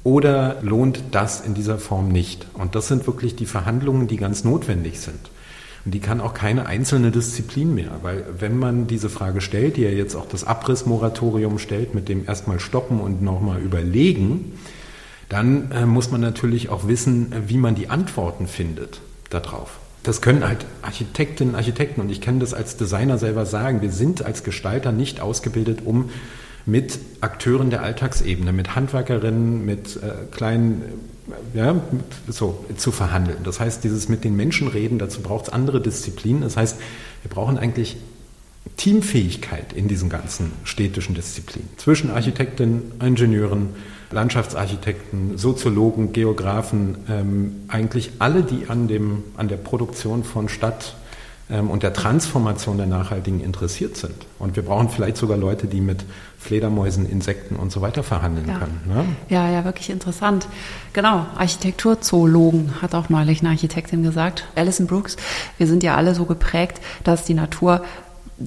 oder 0.03 0.57
lohnt 0.61 1.03
das 1.11 1.39
in 1.39 1.53
dieser 1.53 1.77
Form 1.77 2.09
nicht? 2.09 2.47
Und 2.53 2.75
das 2.75 2.89
sind 2.89 3.07
wirklich 3.07 3.37
die 3.37 3.45
Verhandlungen, 3.45 4.09
die 4.09 4.17
ganz 4.17 4.43
notwendig 4.43 4.99
sind. 4.99 5.31
Und 5.85 5.93
die 5.93 6.01
kann 6.01 6.19
auch 6.19 6.33
keine 6.33 6.65
einzelne 6.65 7.11
Disziplin 7.11 7.73
mehr, 7.73 7.91
weil 8.01 8.25
wenn 8.37 8.59
man 8.59 8.87
diese 8.87 9.09
Frage 9.09 9.39
stellt, 9.39 9.77
die 9.77 9.83
ja 9.83 9.89
jetzt 9.89 10.15
auch 10.15 10.27
das 10.27 10.43
Abrissmoratorium 10.43 11.59
stellt, 11.59 11.95
mit 11.95 12.09
dem 12.09 12.27
erstmal 12.27 12.59
stoppen 12.59 12.99
und 12.99 13.21
nochmal 13.21 13.61
überlegen, 13.61 14.51
dann 15.31 15.71
äh, 15.71 15.85
muss 15.85 16.11
man 16.11 16.19
natürlich 16.19 16.67
auch 16.67 16.87
wissen, 16.87 17.33
wie 17.47 17.55
man 17.55 17.73
die 17.73 17.89
Antworten 17.89 18.47
findet 18.47 18.99
darauf. 19.29 19.79
Das 20.03 20.21
können 20.21 20.45
halt 20.45 20.65
Architektinnen, 20.81 21.55
Architekten 21.55 22.01
und 22.01 22.09
ich 22.09 22.19
kann 22.19 22.41
das 22.41 22.53
als 22.53 22.75
Designer 22.75 23.17
selber 23.17 23.45
sagen. 23.45 23.81
Wir 23.81 23.91
sind 23.91 24.25
als 24.25 24.43
Gestalter 24.43 24.91
nicht 24.91 25.21
ausgebildet, 25.21 25.83
um 25.85 26.09
mit 26.65 26.99
Akteuren 27.21 27.69
der 27.69 27.81
Alltagsebene, 27.81 28.51
mit 28.51 28.75
Handwerkerinnen, 28.75 29.63
mit 29.63 29.97
äh, 29.97 30.25
kleinen, 30.31 30.81
äh, 31.53 31.57
ja, 31.57 31.81
so 32.27 32.65
zu 32.75 32.91
verhandeln. 32.91 33.37
Das 33.45 33.61
heißt, 33.61 33.85
dieses 33.85 34.09
mit 34.09 34.25
den 34.25 34.35
Menschen 34.35 34.67
reden, 34.67 34.99
dazu 34.99 35.21
braucht 35.21 35.45
es 35.45 35.53
andere 35.53 35.79
Disziplinen. 35.79 36.41
Das 36.41 36.57
heißt, 36.57 36.77
wir 37.23 37.31
brauchen 37.31 37.57
eigentlich 37.57 37.95
Teamfähigkeit 38.75 39.71
in 39.71 39.87
diesen 39.87 40.09
ganzen 40.09 40.51
städtischen 40.65 41.15
Disziplinen 41.15 41.69
zwischen 41.77 42.11
Architektinnen, 42.11 42.91
Ingenieuren, 42.99 43.69
Landschaftsarchitekten, 44.11 45.37
Soziologen, 45.37 46.13
Geografen, 46.13 46.97
ähm, 47.09 47.55
eigentlich 47.67 48.11
alle, 48.19 48.43
die 48.43 48.69
an, 48.69 48.87
dem, 48.87 49.23
an 49.37 49.47
der 49.47 49.57
Produktion 49.57 50.23
von 50.23 50.49
Stadt 50.49 50.95
ähm, 51.51 51.69
und 51.69 51.83
der 51.83 51.93
Transformation 51.93 52.77
der 52.77 52.87
Nachhaltigen 52.87 53.41
interessiert 53.41 53.97
sind. 53.97 54.15
Und 54.39 54.55
wir 54.55 54.63
brauchen 54.63 54.89
vielleicht 54.89 55.17
sogar 55.17 55.37
Leute, 55.37 55.67
die 55.67 55.81
mit 55.81 56.05
Fledermäusen, 56.39 57.09
Insekten 57.09 57.55
und 57.55 57.71
so 57.71 57.81
weiter 57.81 58.03
verhandeln 58.03 58.47
ja. 58.47 58.57
können. 58.57 58.81
Ne? 58.87 59.05
Ja, 59.29 59.49
ja, 59.49 59.63
wirklich 59.65 59.89
interessant. 59.89 60.47
Genau, 60.93 61.25
Architekturzoologen 61.35 62.81
hat 62.81 62.95
auch 62.95 63.09
neulich 63.09 63.41
eine 63.41 63.49
Architektin 63.49 64.01
gesagt, 64.01 64.47
Alison 64.55 64.87
Brooks. 64.87 65.17
Wir 65.57 65.67
sind 65.67 65.83
ja 65.83 65.95
alle 65.95 66.15
so 66.15 66.25
geprägt, 66.25 66.81
dass 67.03 67.25
die 67.25 67.33
Natur 67.33 67.83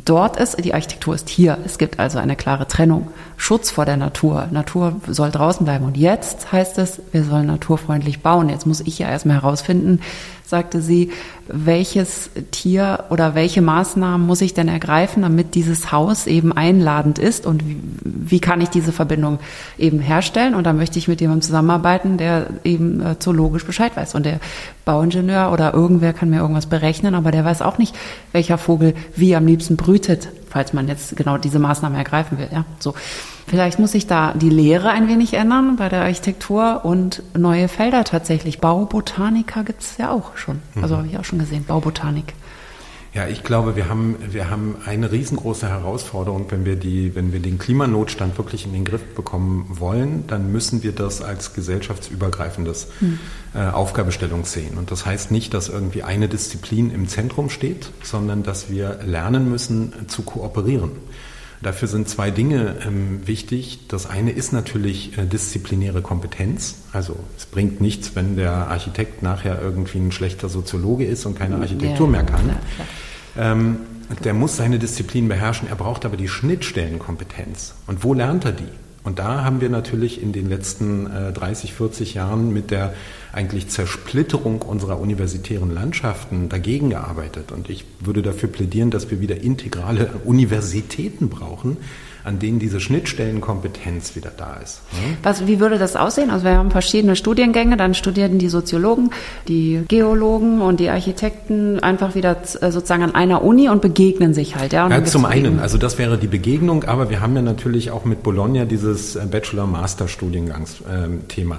dort 0.04 0.36
ist, 0.36 0.64
die 0.64 0.74
Architektur 0.74 1.14
ist 1.14 1.28
hier. 1.28 1.58
Es 1.64 1.78
gibt 1.78 1.98
also 1.98 2.18
eine 2.18 2.36
klare 2.36 2.66
Trennung. 2.66 3.08
Schutz 3.36 3.70
vor 3.70 3.84
der 3.84 3.96
Natur. 3.96 4.48
Natur 4.50 5.00
soll 5.08 5.30
draußen 5.30 5.64
bleiben. 5.64 5.84
Und 5.84 5.96
jetzt 5.96 6.52
heißt 6.52 6.78
es, 6.78 7.00
wir 7.12 7.24
sollen 7.24 7.46
naturfreundlich 7.46 8.22
bauen. 8.22 8.48
Jetzt 8.48 8.66
muss 8.66 8.80
ich 8.80 8.98
ja 8.98 9.08
erstmal 9.08 9.36
herausfinden, 9.36 10.00
sagte 10.46 10.82
sie, 10.82 11.10
welches 11.48 12.30
Tier 12.50 13.04
oder 13.10 13.34
welche 13.34 13.62
Maßnahmen 13.62 14.26
muss 14.26 14.42
ich 14.42 14.52
denn 14.52 14.68
ergreifen, 14.68 15.22
damit 15.22 15.54
dieses 15.54 15.90
Haus 15.90 16.26
eben 16.26 16.52
einladend 16.52 17.18
ist 17.18 17.46
und 17.46 17.66
wie, 17.66 17.80
wie 18.04 18.40
kann 18.40 18.60
ich 18.60 18.68
diese 18.68 18.92
Verbindung 18.92 19.38
eben 19.78 20.00
herstellen? 20.00 20.54
Und 20.54 20.64
da 20.64 20.72
möchte 20.72 20.98
ich 20.98 21.08
mit 21.08 21.20
jemandem 21.20 21.42
zusammenarbeiten, 21.42 22.18
der 22.18 22.48
eben 22.62 23.00
äh, 23.00 23.18
zoologisch 23.18 23.64
Bescheid 23.64 23.96
weiß. 23.96 24.14
Und 24.14 24.26
der 24.26 24.38
Bauingenieur 24.84 25.50
oder 25.50 25.72
irgendwer 25.72 26.12
kann 26.12 26.30
mir 26.30 26.40
irgendwas 26.40 26.66
berechnen, 26.66 27.14
aber 27.14 27.30
der 27.30 27.44
weiß 27.44 27.62
auch 27.62 27.78
nicht, 27.78 27.96
welcher 28.32 28.58
Vogel 28.58 28.94
wie 29.16 29.34
am 29.34 29.46
liebsten 29.46 29.76
brütet, 29.76 30.28
falls 30.50 30.72
man 30.72 30.88
jetzt 30.88 31.16
genau 31.16 31.38
diese 31.38 31.58
Maßnahmen 31.58 31.96
ergreifen 31.96 32.38
will. 32.38 32.48
Ja, 32.52 32.64
so. 32.78 32.94
Vielleicht 33.46 33.78
muss 33.78 33.92
sich 33.92 34.06
da 34.06 34.32
die 34.32 34.48
Lehre 34.48 34.90
ein 34.90 35.06
wenig 35.08 35.34
ändern 35.34 35.76
bei 35.76 35.88
der 35.88 36.02
Architektur 36.02 36.84
und 36.84 37.22
neue 37.36 37.68
Felder 37.68 38.04
tatsächlich. 38.04 38.58
Baubotaniker 38.58 39.64
gibt 39.64 39.82
es 39.82 39.96
ja 39.98 40.10
auch 40.10 40.36
schon. 40.36 40.60
Also 40.80 40.94
mhm. 40.94 40.98
habe 40.98 41.08
ich 41.08 41.18
auch 41.18 41.24
schon 41.24 41.38
gesehen, 41.38 41.64
Baubotanik. 41.64 42.34
Ja, 43.14 43.28
ich 43.28 43.44
glaube, 43.44 43.76
wir 43.76 43.88
haben, 43.88 44.16
wir 44.32 44.50
haben 44.50 44.74
eine 44.84 45.12
riesengroße 45.12 45.68
Herausforderung, 45.68 46.46
wenn 46.48 46.64
wir, 46.64 46.74
die, 46.74 47.14
wenn 47.14 47.32
wir 47.32 47.38
den 47.38 47.58
Klimanotstand 47.58 48.36
wirklich 48.38 48.66
in 48.66 48.72
den 48.72 48.84
Griff 48.84 49.04
bekommen 49.14 49.66
wollen, 49.68 50.26
dann 50.26 50.50
müssen 50.50 50.82
wir 50.82 50.90
das 50.90 51.22
als 51.22 51.54
gesellschaftsübergreifendes 51.54 52.88
hm. 52.98 53.20
äh, 53.54 53.68
Aufgabestellung 53.68 54.44
sehen. 54.44 54.78
Und 54.78 54.90
das 54.90 55.06
heißt 55.06 55.30
nicht, 55.30 55.54
dass 55.54 55.68
irgendwie 55.68 56.02
eine 56.02 56.28
Disziplin 56.28 56.90
im 56.90 57.06
Zentrum 57.06 57.50
steht, 57.50 57.92
sondern 58.02 58.42
dass 58.42 58.68
wir 58.68 58.98
lernen 59.04 59.48
müssen 59.48 59.92
zu 60.08 60.22
kooperieren. 60.22 60.90
Dafür 61.64 61.88
sind 61.88 62.10
zwei 62.10 62.30
Dinge 62.30 62.76
ähm, 62.86 63.26
wichtig. 63.26 63.88
Das 63.88 64.06
eine 64.06 64.32
ist 64.32 64.52
natürlich 64.52 65.16
äh, 65.16 65.24
disziplinäre 65.24 66.02
Kompetenz. 66.02 66.76
Also 66.92 67.16
es 67.38 67.46
bringt 67.46 67.80
nichts, 67.80 68.14
wenn 68.14 68.36
der 68.36 68.52
Architekt 68.68 69.22
nachher 69.22 69.60
irgendwie 69.62 69.98
ein 69.98 70.12
schlechter 70.12 70.50
Soziologe 70.50 71.06
ist 71.06 71.24
und 71.24 71.38
keine 71.38 71.56
Architektur 71.56 72.06
ja, 72.06 72.12
mehr 72.12 72.24
kann. 72.24 72.44
Klar, 72.44 72.60
klar. 73.34 73.54
Ähm, 73.54 73.76
der 74.22 74.34
muss 74.34 74.56
seine 74.56 74.78
Disziplin 74.78 75.26
beherrschen. 75.28 75.66
Er 75.66 75.76
braucht 75.76 76.04
aber 76.04 76.18
die 76.18 76.28
Schnittstellenkompetenz. 76.28 77.74
Und 77.86 78.04
wo 78.04 78.12
lernt 78.12 78.44
er 78.44 78.52
die? 78.52 78.68
Und 79.04 79.18
da 79.18 79.44
haben 79.44 79.60
wir 79.60 79.68
natürlich 79.68 80.22
in 80.22 80.32
den 80.32 80.48
letzten 80.48 81.06
äh, 81.06 81.32
30, 81.32 81.74
40 81.74 82.14
Jahren 82.14 82.52
mit 82.52 82.70
der 82.70 82.94
eigentlich 83.32 83.68
Zersplitterung 83.68 84.62
unserer 84.62 84.98
universitären 84.98 85.70
Landschaften 85.70 86.48
dagegen 86.48 86.88
gearbeitet. 86.88 87.52
Und 87.52 87.68
ich 87.68 87.84
würde 88.00 88.22
dafür 88.22 88.48
plädieren, 88.48 88.90
dass 88.90 89.10
wir 89.10 89.20
wieder 89.20 89.42
integrale 89.42 90.10
Universitäten 90.24 91.28
brauchen, 91.28 91.76
an 92.24 92.38
denen 92.38 92.58
diese 92.58 92.80
Schnittstellenkompetenz 92.80 94.16
wieder 94.16 94.30
da 94.34 94.56
ist. 94.62 94.80
Was, 95.22 95.46
wie 95.46 95.60
würde 95.60 95.76
das 95.78 95.94
aussehen? 95.94 96.30
Also 96.30 96.46
wir 96.46 96.56
haben 96.56 96.70
verschiedene 96.70 97.16
Studiengänge, 97.16 97.76
dann 97.76 97.92
studierten 97.92 98.38
die 98.38 98.48
Soziologen, 98.48 99.10
die 99.46 99.82
Geologen 99.88 100.62
und 100.62 100.80
die 100.80 100.88
Architekten 100.88 101.80
einfach 101.80 102.14
wieder 102.14 102.38
äh, 102.60 102.70
sozusagen 102.70 103.02
an 103.02 103.14
einer 103.14 103.44
Uni 103.44 103.68
und 103.68 103.82
begegnen 103.82 104.32
sich 104.32 104.56
halt. 104.56 104.72
Ja, 104.72 104.88
ja 104.88 105.04
zum 105.04 105.26
einen, 105.26 105.60
also 105.60 105.76
das 105.76 105.98
wäre 105.98 106.16
die 106.16 106.28
Begegnung, 106.28 106.84
aber 106.84 107.10
wir 107.10 107.20
haben 107.20 107.36
ja 107.36 107.42
natürlich 107.42 107.90
auch 107.90 108.06
mit 108.06 108.22
Bologna 108.22 108.64
dieses 108.64 109.16
äh, 109.16 109.26
Bachelor-Master-Studiengangsthema. 109.30 111.58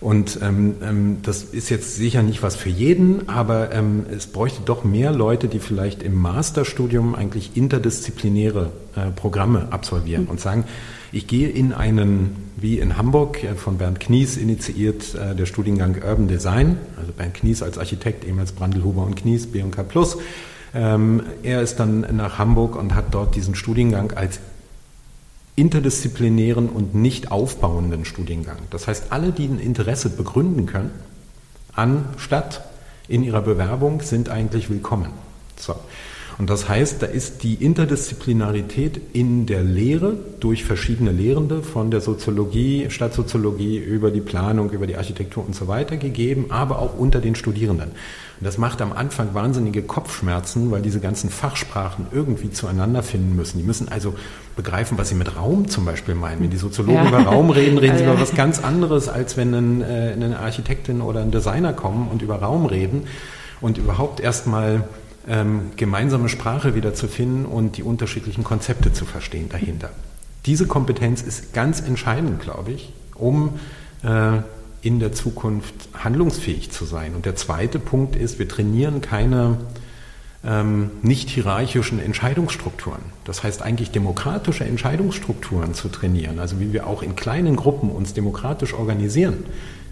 Und 0.00 0.38
ähm, 0.42 0.74
ähm, 0.82 1.18
das 1.22 1.42
ist 1.42 1.70
jetzt 1.70 1.96
sicher 1.96 2.22
nicht 2.22 2.42
was 2.42 2.54
für 2.54 2.68
jeden, 2.68 3.28
aber 3.28 3.72
ähm, 3.72 4.04
es 4.14 4.26
bräuchte 4.26 4.60
doch 4.64 4.84
mehr 4.84 5.10
Leute, 5.10 5.48
die 5.48 5.58
vielleicht 5.58 6.02
im 6.02 6.14
Masterstudium 6.14 7.14
eigentlich 7.14 7.56
interdisziplinäre 7.56 8.72
äh, 8.94 9.10
Programme 9.10 9.68
absolvieren 9.70 10.24
mhm. 10.24 10.30
und 10.30 10.40
sagen, 10.40 10.64
ich 11.12 11.26
gehe 11.26 11.48
in 11.48 11.72
einen, 11.72 12.50
wie 12.56 12.78
in 12.78 12.98
Hamburg 12.98 13.42
äh, 13.42 13.54
von 13.54 13.78
Bernd 13.78 14.00
Knies 14.00 14.36
initiiert, 14.36 15.14
äh, 15.14 15.34
der 15.34 15.46
Studiengang 15.46 15.96
Urban 16.06 16.28
Design, 16.28 16.76
also 16.98 17.12
Bernd 17.12 17.34
Knies 17.34 17.62
als 17.62 17.78
Architekt, 17.78 18.24
ehemals 18.26 18.52
Brandelhuber 18.52 19.02
und 19.02 19.16
Knies, 19.16 19.46
B&K 19.46 19.82
Plus. 19.82 20.18
Ähm, 20.74 21.22
er 21.42 21.62
ist 21.62 21.80
dann 21.80 22.06
nach 22.14 22.38
Hamburg 22.38 22.76
und 22.76 22.94
hat 22.94 23.14
dort 23.14 23.34
diesen 23.34 23.54
Studiengang 23.54 24.12
als 24.12 24.40
interdisziplinären 25.56 26.68
und 26.68 26.94
nicht 26.94 27.32
aufbauenden 27.32 28.04
Studiengang. 28.04 28.58
Das 28.70 28.86
heißt, 28.86 29.06
alle, 29.10 29.32
die 29.32 29.46
ein 29.46 29.58
Interesse 29.58 30.10
begründen 30.10 30.66
können 30.66 30.90
an 31.72 32.04
Stadt 32.18 32.62
in 33.08 33.22
ihrer 33.22 33.42
Bewerbung, 33.42 34.02
sind 34.02 34.28
eigentlich 34.28 34.70
willkommen. 34.70 35.10
So. 35.58 35.74
Und 36.38 36.50
das 36.50 36.68
heißt, 36.68 37.02
da 37.02 37.06
ist 37.06 37.42
die 37.44 37.54
Interdisziplinarität 37.54 39.00
in 39.14 39.46
der 39.46 39.62
Lehre 39.62 40.18
durch 40.38 40.64
verschiedene 40.64 41.10
Lehrende 41.10 41.62
von 41.62 41.90
der 41.90 42.02
Soziologie, 42.02 42.90
Stadtsoziologie 42.90 43.78
über 43.78 44.10
die 44.10 44.20
Planung, 44.20 44.70
über 44.70 44.86
die 44.86 44.96
Architektur 44.96 45.46
und 45.46 45.54
so 45.54 45.66
weiter 45.66 45.96
gegeben, 45.96 46.46
aber 46.50 46.78
auch 46.78 46.98
unter 46.98 47.20
den 47.20 47.36
Studierenden. 47.36 47.88
Und 47.88 48.44
das 48.44 48.58
macht 48.58 48.82
am 48.82 48.92
Anfang 48.92 49.32
wahnsinnige 49.32 49.82
Kopfschmerzen, 49.82 50.70
weil 50.70 50.82
diese 50.82 51.00
ganzen 51.00 51.30
Fachsprachen 51.30 52.08
irgendwie 52.12 52.50
zueinander 52.50 53.02
finden 53.02 53.34
müssen. 53.34 53.56
Die 53.56 53.64
müssen 53.64 53.88
also 53.88 54.14
begreifen, 54.56 54.98
was 54.98 55.08
sie 55.08 55.14
mit 55.14 55.36
Raum 55.36 55.68
zum 55.68 55.86
Beispiel 55.86 56.14
meinen. 56.14 56.42
Wenn 56.42 56.50
die 56.50 56.58
Soziologen 56.58 57.02
ja. 57.02 57.08
über 57.08 57.20
Raum 57.20 57.48
reden, 57.48 57.78
reden 57.78 57.96
sie 57.98 58.04
über 58.04 58.20
was 58.20 58.34
ganz 58.34 58.62
anderes, 58.62 59.08
als 59.08 59.38
wenn 59.38 59.54
ein, 59.54 59.80
äh, 59.80 60.12
eine 60.12 60.38
Architektin 60.38 61.00
oder 61.00 61.22
ein 61.22 61.30
Designer 61.30 61.72
kommen 61.72 62.08
und 62.08 62.20
über 62.20 62.36
Raum 62.36 62.66
reden 62.66 63.04
und 63.62 63.78
überhaupt 63.78 64.20
erstmal 64.20 64.84
ähm, 65.28 65.70
gemeinsame 65.76 66.28
Sprache 66.28 66.74
wieder 66.74 66.94
zu 66.94 67.08
finden 67.08 67.46
und 67.46 67.76
die 67.76 67.82
unterschiedlichen 67.82 68.44
Konzepte 68.44 68.92
zu 68.92 69.04
verstehen 69.04 69.48
dahinter. 69.48 69.90
Diese 70.46 70.66
Kompetenz 70.66 71.22
ist 71.22 71.52
ganz 71.52 71.80
entscheidend, 71.80 72.40
glaube 72.40 72.72
ich, 72.72 72.92
um 73.14 73.58
äh, 74.02 74.38
in 74.82 75.00
der 75.00 75.12
Zukunft 75.12 75.74
handlungsfähig 75.94 76.70
zu 76.70 76.84
sein. 76.84 77.14
Und 77.14 77.26
der 77.26 77.34
zweite 77.34 77.80
Punkt 77.80 78.14
ist, 78.14 78.38
wir 78.38 78.48
trainieren 78.48 79.00
keine 79.00 79.58
ähm, 80.44 80.90
nicht 81.02 81.28
hierarchischen 81.28 81.98
Entscheidungsstrukturen. 81.98 83.02
Das 83.24 83.42
heißt 83.42 83.62
eigentlich 83.62 83.90
demokratische 83.90 84.64
Entscheidungsstrukturen 84.64 85.74
zu 85.74 85.88
trainieren, 85.88 86.38
also 86.38 86.60
wie 86.60 86.72
wir 86.72 86.86
auch 86.86 87.02
in 87.02 87.16
kleinen 87.16 87.56
Gruppen 87.56 87.90
uns 87.90 88.14
demokratisch 88.14 88.74
organisieren. 88.74 89.44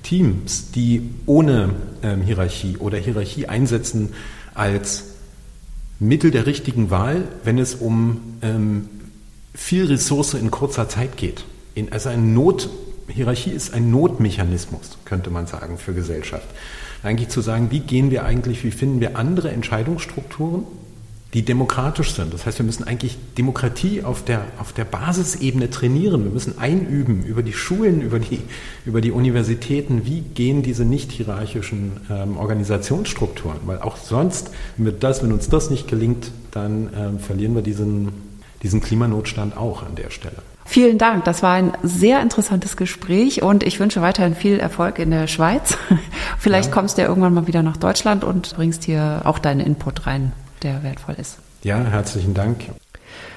Teams, 0.04 0.70
die 0.70 1.10
ohne 1.26 1.70
ähm, 2.02 2.22
Hierarchie 2.22 2.76
oder 2.76 2.98
Hierarchie 2.98 3.46
einsetzen 3.46 4.12
als 4.54 5.13
Mittel 6.00 6.30
der 6.30 6.46
richtigen 6.46 6.90
Wahl, 6.90 7.28
wenn 7.44 7.59
es 7.59 7.74
um 7.74 8.20
ähm, 8.42 8.88
viel 9.54 9.87
Ressource 9.87 10.35
in 10.35 10.50
kurzer 10.50 10.88
Zeit 10.88 11.16
geht. 11.16 11.44
In, 11.74 11.92
also 11.92 12.09
eine 12.09 12.22
Not, 12.22 12.68
Hierarchie 13.09 13.50
ist 13.50 13.72
ein 13.74 13.90
Notmechanismus, 13.90 14.98
könnte 15.04 15.30
man 15.30 15.46
sagen, 15.46 15.78
für 15.78 15.94
Gesellschaft. 15.94 16.46
Eigentlich 17.02 17.28
zu 17.28 17.40
sagen, 17.40 17.70
wie 17.70 17.80
gehen 17.80 18.11
wir 18.11 18.24
eigentlich, 18.24 18.64
wie 18.64 18.70
finden 18.70 19.00
wir 19.00 19.16
andere 19.16 19.50
Entscheidungsstrukturen, 19.50 20.64
die 21.34 21.42
demokratisch 21.42 22.14
sind. 22.14 22.32
Das 22.32 22.46
heißt, 22.46 22.58
wir 22.58 22.64
müssen 22.64 22.84
eigentlich 22.84 23.18
Demokratie 23.36 24.04
auf 24.04 24.24
der, 24.24 24.42
auf 24.60 24.72
der 24.72 24.84
Basisebene 24.84 25.68
trainieren. 25.68 26.22
Wir 26.22 26.30
müssen 26.30 26.58
einüben 26.58 27.24
über 27.24 27.42
die 27.42 27.52
Schulen, 27.52 28.00
über 28.00 28.20
die, 28.20 28.40
über 28.86 29.00
die 29.00 29.10
Universitäten, 29.10 30.06
wie 30.06 30.20
gehen 30.20 30.62
diese 30.62 30.84
nicht 30.84 31.10
hierarchischen 31.10 31.92
ähm, 32.08 32.36
Organisationsstrukturen. 32.36 33.58
Weil 33.66 33.80
auch 33.80 33.96
sonst, 33.96 34.52
wenn, 34.76 34.98
das, 35.00 35.24
wenn 35.24 35.32
uns 35.32 35.48
das 35.48 35.70
nicht 35.70 35.88
gelingt, 35.88 36.30
dann 36.52 36.88
ähm, 36.96 37.18
verlieren 37.18 37.56
wir 37.56 37.62
diesen, 37.62 38.12
diesen 38.62 38.80
Klimanotstand 38.80 39.56
auch 39.56 39.82
an 39.82 39.96
der 39.96 40.10
Stelle. 40.10 40.36
Vielen 40.64 40.98
Dank. 40.98 41.24
Das 41.24 41.42
war 41.42 41.54
ein 41.54 41.72
sehr 41.82 42.22
interessantes 42.22 42.76
Gespräch 42.76 43.42
und 43.42 43.64
ich 43.64 43.80
wünsche 43.80 44.00
weiterhin 44.00 44.36
viel 44.36 44.58
Erfolg 44.58 45.00
in 45.00 45.10
der 45.10 45.26
Schweiz. 45.26 45.76
Vielleicht 46.38 46.68
ja. 46.68 46.74
kommst 46.74 46.96
du 46.96 47.02
ja 47.02 47.08
irgendwann 47.08 47.34
mal 47.34 47.48
wieder 47.48 47.64
nach 47.64 47.76
Deutschland 47.76 48.22
und 48.22 48.54
bringst 48.54 48.84
hier 48.84 49.22
auch 49.24 49.40
deinen 49.40 49.60
Input 49.60 50.06
rein, 50.06 50.32
der 50.64 50.83
wertvoll 50.83 51.16
ist. 51.18 51.38
Ja, 51.62 51.79
herzlichen 51.79 52.35
Dank. 52.35 52.64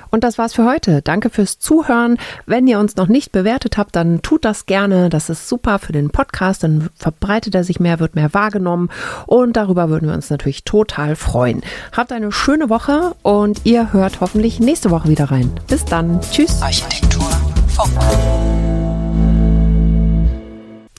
Und 0.09 0.23
das 0.23 0.37
war's 0.37 0.53
für 0.53 0.65
heute. 0.65 1.01
Danke 1.01 1.29
fürs 1.29 1.59
Zuhören. 1.59 2.17
Wenn 2.45 2.67
ihr 2.67 2.79
uns 2.79 2.95
noch 2.95 3.07
nicht 3.07 3.31
bewertet 3.31 3.77
habt, 3.77 3.95
dann 3.95 4.21
tut 4.21 4.45
das 4.45 4.65
gerne. 4.65 5.09
Das 5.09 5.29
ist 5.29 5.49
super 5.49 5.79
für 5.79 5.91
den 5.91 6.09
Podcast. 6.09 6.63
Dann 6.63 6.89
verbreitet 6.95 7.55
er 7.55 7.63
sich 7.63 7.79
mehr, 7.79 7.99
wird 7.99 8.15
mehr 8.15 8.33
wahrgenommen. 8.33 8.89
Und 9.25 9.57
darüber 9.57 9.89
würden 9.89 10.07
wir 10.07 10.15
uns 10.15 10.29
natürlich 10.29 10.63
total 10.63 11.15
freuen. 11.15 11.61
Habt 11.91 12.11
eine 12.11 12.31
schöne 12.31 12.69
Woche 12.69 13.15
und 13.21 13.61
ihr 13.65 13.91
hört 13.93 14.21
hoffentlich 14.21 14.59
nächste 14.59 14.91
Woche 14.91 15.09
wieder 15.09 15.25
rein. 15.25 15.51
Bis 15.67 15.83
dann. 15.83 16.21
Tschüss. 16.21 16.61
Architektur. 16.61 17.29
Funk. 17.67 17.91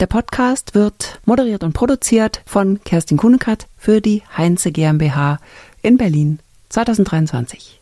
Der 0.00 0.06
Podcast 0.06 0.76
wird 0.76 1.18
moderiert 1.24 1.64
und 1.64 1.72
produziert 1.72 2.42
von 2.46 2.78
Kerstin 2.84 3.16
Kuhnekert 3.16 3.66
für 3.76 4.00
die 4.00 4.22
Heinze 4.36 4.70
GmbH 4.70 5.40
in 5.82 5.96
Berlin 5.96 6.38
2023. 6.70 7.78